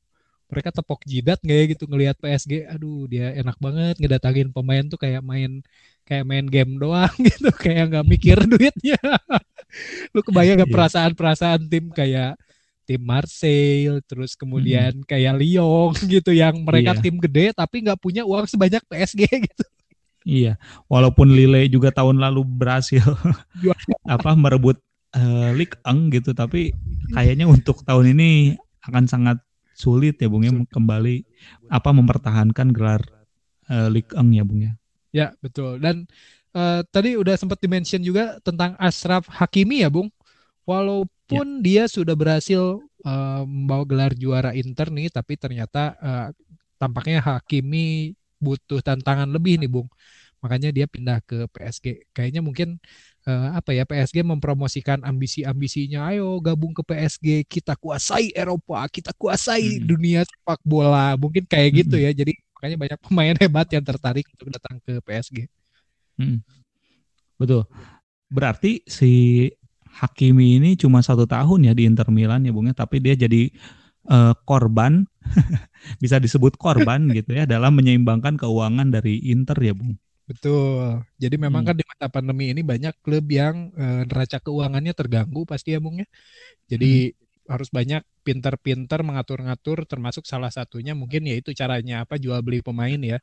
Mereka 0.52 0.68
tepok 0.68 1.00
jidat 1.08 1.40
nggak 1.40 1.58
ya 1.58 1.64
gitu 1.76 1.84
ngelihat 1.88 2.16
PSG. 2.20 2.68
Aduh, 2.68 3.08
dia 3.08 3.32
enak 3.36 3.56
banget 3.60 3.96
ngedatangin 4.00 4.52
pemain 4.52 4.84
tuh 4.84 5.00
kayak 5.00 5.24
main 5.24 5.64
kayak 6.04 6.24
main 6.28 6.44
game 6.44 6.76
doang 6.76 7.12
gitu, 7.28 7.48
kayak 7.52 7.92
nggak 7.92 8.06
mikir 8.08 8.38
duitnya. 8.44 9.00
Lu 10.12 10.20
kebayang 10.20 10.60
nggak 10.60 10.70
iya. 10.70 10.76
perasaan-perasaan 10.76 11.60
tim 11.66 11.88
kayak 11.90 12.36
tim 12.82 13.02
Marseille, 13.02 14.02
terus 14.04 14.34
kemudian 14.34 15.02
hmm. 15.02 15.06
kayak 15.06 15.34
Lyon 15.38 15.94
gitu 16.14 16.34
yang 16.34 16.60
mereka 16.66 16.98
iya. 16.98 17.02
tim 17.02 17.16
gede 17.18 17.54
tapi 17.54 17.86
nggak 17.86 18.00
punya 18.00 18.22
uang 18.26 18.46
sebanyak 18.46 18.82
PSG 18.86 19.22
gitu. 19.48 19.64
Iya, 20.22 20.54
walaupun 20.86 21.34
Lille 21.34 21.66
juga 21.66 21.90
tahun 21.90 22.22
lalu 22.22 22.46
berhasil 22.46 23.02
apa 24.14 24.38
merebut 24.38 24.78
uh, 25.18 25.50
League 25.50 25.74
Eng 25.82 26.14
gitu 26.14 26.30
tapi 26.30 26.70
kayaknya 27.10 27.50
untuk 27.50 27.82
tahun 27.82 28.14
ini 28.14 28.54
akan 28.86 29.10
sangat 29.10 29.42
sulit 29.74 30.22
ya 30.22 30.30
Bung 30.30 30.46
ya 30.46 30.54
kembali 30.54 31.26
apa 31.66 31.90
mempertahankan 31.90 32.70
gelar 32.70 33.02
uh, 33.66 33.90
League 33.90 34.14
Eng 34.14 34.30
ya 34.30 34.44
Bung 34.46 34.62
ya. 34.62 34.72
Ya, 35.12 35.28
betul. 35.44 35.76
Dan 35.76 36.08
uh, 36.56 36.80
tadi 36.88 37.16
udah 37.18 37.34
sempat 37.36 37.58
dimention 37.60 38.00
juga 38.00 38.38
tentang 38.40 38.76
Ashraf 38.76 39.28
Hakimi 39.28 39.84
ya 39.84 39.90
Bung. 39.92 40.08
Walaupun 40.62 41.58
ya. 41.58 41.62
dia 41.64 41.82
sudah 41.90 42.14
berhasil 42.14 42.78
uh, 43.02 43.42
membawa 43.42 43.82
gelar 43.82 44.12
juara 44.14 44.54
Inter 44.54 44.94
nih 44.94 45.10
tapi 45.10 45.34
ternyata 45.34 45.98
uh, 45.98 46.28
tampaknya 46.78 47.18
Hakimi 47.18 48.14
butuh 48.38 48.78
tantangan 48.78 49.26
lebih 49.26 49.58
nih 49.58 49.70
Bung. 49.70 49.88
Makanya 50.42 50.74
dia 50.74 50.90
pindah 50.90 51.22
ke 51.22 51.46
PSG. 51.50 52.10
Kayaknya 52.14 52.42
mungkin 52.42 52.78
uh, 53.26 53.58
apa 53.58 53.70
ya 53.74 53.86
PSG 53.86 54.26
mempromosikan 54.26 55.02
ambisi-ambisinya 55.02 56.10
ayo 56.10 56.38
gabung 56.42 56.74
ke 56.74 56.82
PSG 56.82 57.46
kita 57.46 57.78
kuasai 57.78 58.34
Eropa 58.34 58.82
kita 58.90 59.14
kuasai 59.14 59.78
hmm. 59.78 59.86
dunia 59.86 60.20
sepak 60.26 60.58
bola 60.66 61.14
mungkin 61.14 61.46
kayak 61.46 61.70
hmm. 61.70 61.78
gitu 61.86 61.96
ya 62.02 62.10
jadi 62.10 62.32
makanya 62.58 62.76
banyak 62.78 62.98
pemain 62.98 63.36
hebat 63.42 63.68
yang 63.70 63.84
tertarik 63.86 64.26
untuk 64.34 64.48
datang 64.50 64.82
ke 64.82 64.98
PSG 65.02 65.46
hmm. 66.18 66.38
betul 67.38 67.68
berarti 68.32 68.82
si 68.88 69.46
Hakimi 69.92 70.56
ini 70.56 70.70
cuma 70.80 71.04
satu 71.04 71.28
tahun 71.28 71.68
ya 71.68 71.72
di 71.76 71.84
Inter 71.84 72.08
Milan 72.08 72.48
ya 72.48 72.52
bung 72.52 72.68
ya 72.68 72.74
tapi 72.76 73.04
dia 73.04 73.12
jadi 73.12 73.52
uh, 74.08 74.32
korban 74.48 75.04
bisa 76.02 76.16
disebut 76.16 76.56
korban 76.56 77.08
gitu 77.16 77.36
ya 77.36 77.44
dalam 77.44 77.76
menyeimbangkan 77.76 78.40
keuangan 78.40 78.88
dari 78.88 79.20
Inter 79.28 79.60
ya 79.60 79.76
bung 79.76 80.00
Betul. 80.22 81.02
Jadi 81.18 81.36
memang 81.36 81.66
hmm. 81.66 81.68
kan 81.68 81.76
di 81.76 81.84
masa 81.84 82.06
pandemi 82.08 82.54
ini 82.54 82.62
banyak 82.62 82.94
klub 83.02 83.26
yang 83.26 83.74
e, 83.74 84.06
neraca 84.06 84.38
keuangannya 84.38 84.94
terganggu 84.94 85.42
pasti 85.44 85.74
ya 85.74 85.80
Bung 85.82 86.00
ya. 86.00 86.08
Jadi 86.70 87.12
hmm. 87.12 87.50
harus 87.52 87.68
banyak 87.68 88.02
pinter-pinter 88.22 89.02
mengatur-ngatur 89.02 89.84
termasuk 89.84 90.24
salah 90.24 90.48
satunya 90.48 90.94
mungkin 90.94 91.26
yaitu 91.26 91.52
caranya 91.52 92.06
apa 92.06 92.16
jual 92.16 92.38
beli 92.40 92.62
pemain 92.62 92.96
ya. 92.96 93.18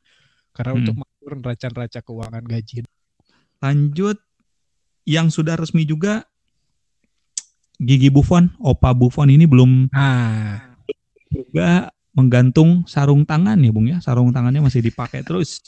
Karena 0.52 0.76
hmm. 0.76 0.80
untuk 0.84 0.94
neraca-neraca 1.24 2.00
keuangan 2.00 2.44
gaji. 2.44 2.84
Lanjut 3.60 4.18
yang 5.04 5.28
sudah 5.28 5.56
resmi 5.56 5.84
juga 5.84 6.24
Gigi 7.80 8.12
Buffon, 8.12 8.52
Opa 8.60 8.92
Buffon 8.92 9.32
ini 9.32 9.48
belum 9.48 9.88
ah. 9.96 10.60
juga 11.32 11.88
menggantung 12.12 12.84
sarung 12.84 13.24
tangan 13.24 13.56
ya 13.60 13.70
Bung 13.72 13.88
ya. 13.88 13.98
Sarung 14.04 14.32
tangannya 14.32 14.60
masih 14.60 14.84
dipakai 14.84 15.24
terus 15.24 15.64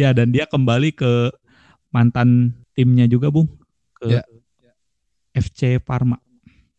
ya 0.00 0.10
dan 0.16 0.32
dia 0.32 0.46
kembali 0.46 0.94
ke 0.94 1.30
mantan 1.90 2.54
timnya 2.74 3.06
juga 3.10 3.28
bung 3.28 3.50
ke 3.98 4.18
ya. 4.18 4.22
FC 5.34 5.78
Parma 5.82 6.18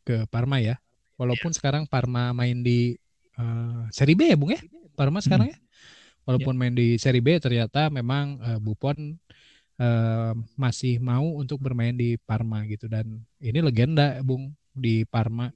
ke 0.01 0.25
Parma 0.27 0.57
ya 0.57 0.79
walaupun 1.19 1.51
ya. 1.53 1.55
sekarang 1.61 1.83
Parma 1.85 2.33
main 2.33 2.63
di 2.63 2.95
uh, 3.37 3.85
Serie 3.93 4.17
B 4.17 4.31
ya 4.31 4.37
bung 4.39 4.55
ya 4.55 4.61
Parma 4.97 5.21
sekarang 5.21 5.51
hmm. 5.51 5.55
ya 5.55 5.59
walaupun 6.27 6.55
ya. 6.55 6.59
main 6.59 6.75
di 6.75 6.95
Serie 7.01 7.23
B 7.23 7.37
ternyata 7.41 7.89
memang 7.89 8.37
uh, 8.41 8.59
Buffon 8.61 9.17
uh, 9.81 10.33
masih 10.55 11.01
mau 11.01 11.25
untuk 11.37 11.61
bermain 11.61 11.93
di 11.93 12.17
Parma 12.21 12.63
gitu 12.69 12.85
dan 12.85 13.21
ini 13.41 13.59
legenda 13.59 14.21
bung 14.21 14.53
di 14.71 15.03
Parma 15.07 15.51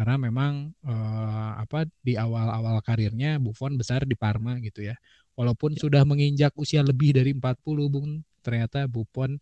karena 0.00 0.16
memang 0.16 0.72
uh, 0.80 1.60
apa 1.60 1.84
di 2.00 2.16
awal-awal 2.16 2.80
karirnya 2.80 3.36
Buffon 3.36 3.76
besar 3.76 4.08
di 4.08 4.16
Parma 4.16 4.56
gitu 4.64 4.80
ya. 4.80 4.96
Walaupun 5.36 5.76
ya. 5.76 5.84
sudah 5.84 6.08
menginjak 6.08 6.56
usia 6.56 6.80
lebih 6.80 7.12
dari 7.12 7.36
40 7.36 7.60
Bung, 7.92 8.24
ternyata 8.40 8.88
Buffon 8.88 9.36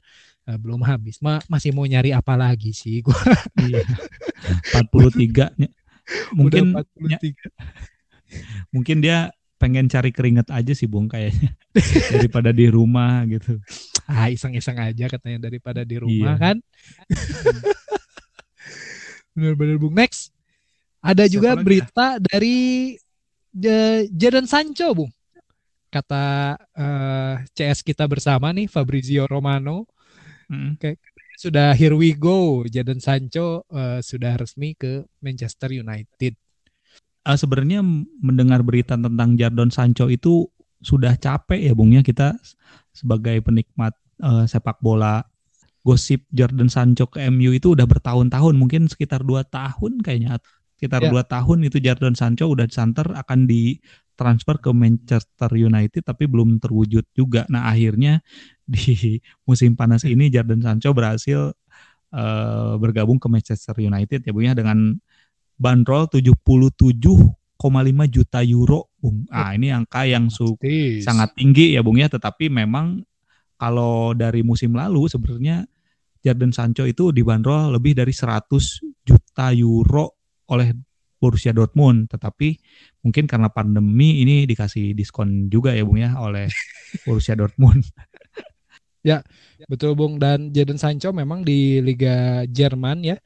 uh, 0.50 0.58
belum 0.58 0.82
habis. 0.82 1.22
Ma 1.22 1.38
masih 1.46 1.70
mau 1.70 1.86
nyari 1.86 2.10
apa 2.10 2.34
lagi 2.34 2.74
sih 2.74 2.98
gua. 3.06 3.14
Iya. 3.54 3.86
43 4.82 5.54
mungkin 6.34 6.74
Udah 6.74 6.82
43. 6.82 8.74
mungkin 8.74 8.98
dia 8.98 9.30
pengen 9.58 9.90
cari 9.90 10.14
keringet 10.14 10.48
aja 10.54 10.72
sih 10.72 10.86
Bung 10.86 11.10
kayaknya 11.10 11.50
daripada 12.14 12.54
di 12.54 12.70
rumah 12.70 13.26
gitu. 13.26 13.58
Ah 14.06 14.30
iseng-iseng 14.30 14.78
aja 14.78 15.10
katanya 15.10 15.50
daripada 15.50 15.82
di 15.82 15.98
rumah 15.98 16.38
iya. 16.38 16.40
kan. 16.40 16.56
Benar-benar 19.34 19.76
Bung. 19.82 19.94
Next. 19.94 20.30
Ada 21.02 21.26
Siapa 21.26 21.34
juga 21.34 21.50
berita 21.58 22.06
ya? 22.16 22.22
dari 22.22 22.56
uh, 23.54 24.00
Jadon 24.10 24.46
Sancho, 24.46 24.94
Bung. 24.94 25.12
Kata 25.88 26.58
uh, 26.58 27.40
eh, 27.40 27.48
CS 27.54 27.80
kita 27.80 28.04
bersama 28.04 28.52
nih, 28.52 28.68
Fabrizio 28.68 29.24
Romano. 29.24 29.88
Hmm. 30.50 30.76
Kayak 30.76 31.00
sudah 31.38 31.70
here 31.74 31.94
we 31.94 32.18
go. 32.18 32.66
Jadon 32.66 32.98
Sancho 32.98 33.62
uh, 33.70 34.02
sudah 34.02 34.36
resmi 34.36 34.74
ke 34.74 35.06
Manchester 35.22 35.70
United. 35.70 36.34
Uh, 37.28 37.36
Sebenarnya 37.36 37.84
mendengar 38.24 38.64
berita 38.64 38.96
tentang 38.96 39.36
Jadon 39.36 39.68
Sancho 39.68 40.08
itu 40.08 40.48
sudah 40.80 41.12
capek 41.20 41.60
ya, 41.60 41.72
Bung 41.76 41.92
ya 41.92 42.00
kita 42.00 42.40
sebagai 42.96 43.44
penikmat 43.44 43.92
uh, 44.24 44.48
sepak 44.48 44.80
bola 44.80 45.20
gosip 45.84 46.26
Jordan 46.34 46.68
Sancho 46.68 47.08
ke 47.08 47.22
MU 47.30 47.54
itu 47.54 47.72
udah 47.72 47.86
bertahun-tahun 47.88 48.54
mungkin 48.58 48.90
sekitar 48.90 49.24
dua 49.24 49.46
tahun 49.46 50.02
kayaknya 50.02 50.36
sekitar 50.76 51.06
ya. 51.06 51.10
dua 51.10 51.22
tahun 51.24 51.64
itu 51.64 51.80
Jadon 51.80 52.14
Sancho 52.14 52.46
udah 52.50 52.68
disanter 52.68 53.06
akan 53.08 53.48
ditransfer 53.48 54.60
ke 54.60 54.70
Manchester 54.70 55.50
United 55.56 56.02
tapi 56.04 56.28
belum 56.28 56.60
terwujud 56.62 57.08
juga. 57.16 57.48
Nah 57.50 57.70
akhirnya 57.70 58.20
di 58.68 59.18
musim 59.48 59.74
panas 59.74 60.04
ini 60.04 60.28
Jadon 60.28 60.60
Sancho 60.60 60.92
berhasil 60.92 61.56
uh, 62.12 62.74
bergabung 62.76 63.16
ke 63.16 63.26
Manchester 63.26 63.74
United 63.80 64.22
ya 64.22 64.30
Bu 64.30 64.44
ya 64.44 64.52
dengan 64.52 64.98
bandrol 65.58 66.06
77,5 66.06 67.58
juta 68.08 68.40
euro 68.46 68.94
Bung. 68.98 69.26
Ah 69.30 69.54
ini 69.54 69.70
angka 69.74 70.06
yang 70.06 70.30
su 70.30 70.58
sangat 71.02 71.34
tinggi 71.34 71.74
ya 71.74 71.82
Bung 71.82 71.98
ya. 71.98 72.06
Tetapi 72.06 72.46
memang 72.48 73.02
kalau 73.58 74.14
dari 74.14 74.46
musim 74.46 74.72
lalu 74.78 75.10
sebenarnya 75.10 75.66
Jadon 76.22 76.54
Sancho 76.54 76.86
itu 76.86 77.10
dibanderol 77.10 77.74
lebih 77.74 77.94
dari 77.98 78.14
100 78.14 78.50
juta 79.06 79.50
euro 79.54 80.18
oleh 80.50 80.74
Borussia 81.18 81.50
Dortmund, 81.50 82.06
tetapi 82.06 82.54
mungkin 83.02 83.26
karena 83.26 83.50
pandemi 83.50 84.22
ini 84.22 84.46
dikasih 84.46 84.94
diskon 84.94 85.50
juga 85.50 85.74
ya 85.74 85.82
Bung 85.82 85.98
ya 85.98 86.14
oleh 86.18 86.46
Borussia 87.06 87.34
Dortmund. 87.34 87.82
ya, 89.02 89.22
betul 89.66 89.98
Bung. 89.98 90.22
Dan 90.22 90.54
Jadon 90.54 90.78
Sancho 90.78 91.10
memang 91.10 91.42
di 91.42 91.82
Liga 91.82 92.46
Jerman 92.46 93.02
ya 93.02 93.18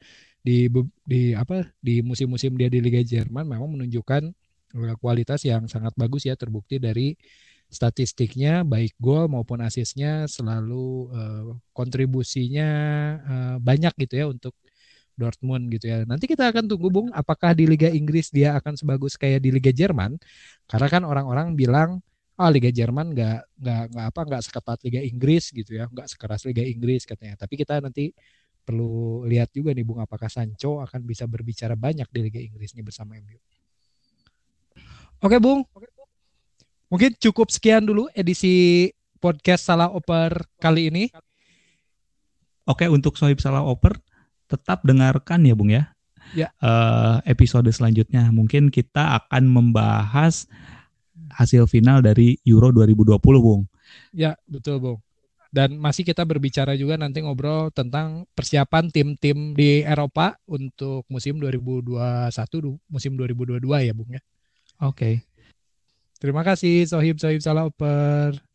di 0.43 0.67
di 1.07 1.31
apa 1.31 1.63
di 1.79 2.03
musim-musim 2.03 2.59
dia 2.59 2.67
di 2.67 2.83
Liga 2.83 2.99
Jerman 2.99 3.47
memang 3.47 3.79
menunjukkan 3.79 4.23
eh, 4.75 4.95
kualitas 4.99 5.41
yang 5.47 5.71
sangat 5.71 5.95
bagus 5.95 6.27
ya 6.27 6.35
terbukti 6.35 6.77
dari 6.83 7.15
statistiknya 7.73 8.61
baik 8.61 8.93
gol 9.01 9.25
maupun 9.25 9.57
asisnya 9.65 10.29
selalu 10.29 11.09
uh, 11.09 11.57
kontribusinya 11.73 12.69
uh, 13.25 13.55
banyak 13.57 13.97
gitu 14.05 14.13
ya 14.13 14.25
untuk 14.29 14.53
Dortmund 15.13 15.69
gitu 15.69 15.89
ya. 15.89 16.05
Nanti 16.09 16.25
kita 16.25 16.49
akan 16.49 16.65
tunggu 16.69 16.89
Bung 16.89 17.07
apakah 17.13 17.53
di 17.53 17.69
Liga 17.69 17.89
Inggris 17.89 18.33
dia 18.33 18.57
akan 18.57 18.77
sebagus 18.77 19.17
kayak 19.17 19.45
di 19.45 19.49
Liga 19.53 19.69
Jerman. 19.69 20.17
Karena 20.65 20.87
kan 20.89 21.01
orang-orang 21.05 21.53
bilang 21.53 22.01
ah 22.33 22.49
Liga 22.49 22.73
Jerman 22.73 23.13
nggak 23.13 23.39
nggak 23.61 23.83
nggak 23.93 24.05
apa 24.09 24.21
nggak 24.25 24.41
seketat 24.41 24.79
Liga 24.85 25.01
Inggris 25.05 25.53
gitu 25.53 25.71
ya, 25.77 25.85
nggak 25.89 26.07
sekeras 26.09 26.45
Liga 26.49 26.65
Inggris 26.65 27.05
katanya. 27.05 27.37
Tapi 27.37 27.53
kita 27.61 27.77
nanti 27.81 28.09
perlu 28.63 29.23
lihat 29.27 29.51
juga 29.51 29.75
nih 29.75 29.83
Bung 29.83 29.99
apakah 29.99 30.31
Sancho 30.31 30.79
akan 30.79 31.03
bisa 31.03 31.27
berbicara 31.27 31.75
banyak 31.75 32.07
di 32.09 32.19
Liga 32.23 32.39
Inggris 32.39 32.71
nih 32.73 32.83
bersama 32.83 33.19
MU. 33.19 33.37
Oke 35.23 35.37
Bung, 35.39 35.63
mungkin 36.87 37.15
cukup 37.19 37.51
sekian 37.51 37.83
dulu 37.87 38.11
edisi 38.11 38.87
podcast 39.23 39.67
Salah 39.67 39.87
Oper 39.87 40.47
kali 40.59 40.91
ini. 40.91 41.07
Oke, 42.67 42.87
untuk 42.87 43.15
Sohib 43.19 43.43
Salah 43.43 43.63
Oper, 43.63 43.99
tetap 44.47 44.83
dengarkan 44.87 45.43
ya 45.47 45.55
Bung 45.55 45.71
ya. 45.71 45.91
Ya. 46.31 46.49
Uh, 46.63 47.19
episode 47.29 47.67
selanjutnya 47.69 48.31
mungkin 48.33 48.73
kita 48.73 49.21
akan 49.21 49.47
membahas 49.47 50.49
hasil 51.29 51.67
final 51.69 52.01
dari 52.01 52.39
Euro 52.47 52.71
2020 52.71 53.19
Bung. 53.19 53.63
Ya 54.11 54.39
betul 54.47 54.79
Bung. 54.79 54.99
Dan 55.53 55.77
masih 55.77 56.01
kita 56.01 56.25
berbicara 56.25 56.73
juga 56.73 56.97
nanti 56.97 57.21
ngobrol 57.21 57.69
tentang 57.69 58.25
persiapan 58.33 58.89
tim-tim 58.89 59.53
di 59.53 59.85
Eropa 59.85 60.33
untuk 60.49 61.05
musim 61.05 61.37
2021 61.37 62.33
musim 62.89 63.13
2022 63.13 63.61
ya 63.85 63.93
Bung 63.93 64.09
ya. 64.17 64.21
Oke. 64.81 64.97
Okay. 64.97 65.15
Terima 66.17 66.41
kasih 66.41 66.89
Sohib 66.89 67.21
Sohib 67.21 67.45
Salah 67.45 67.69
Oper. 67.69 68.52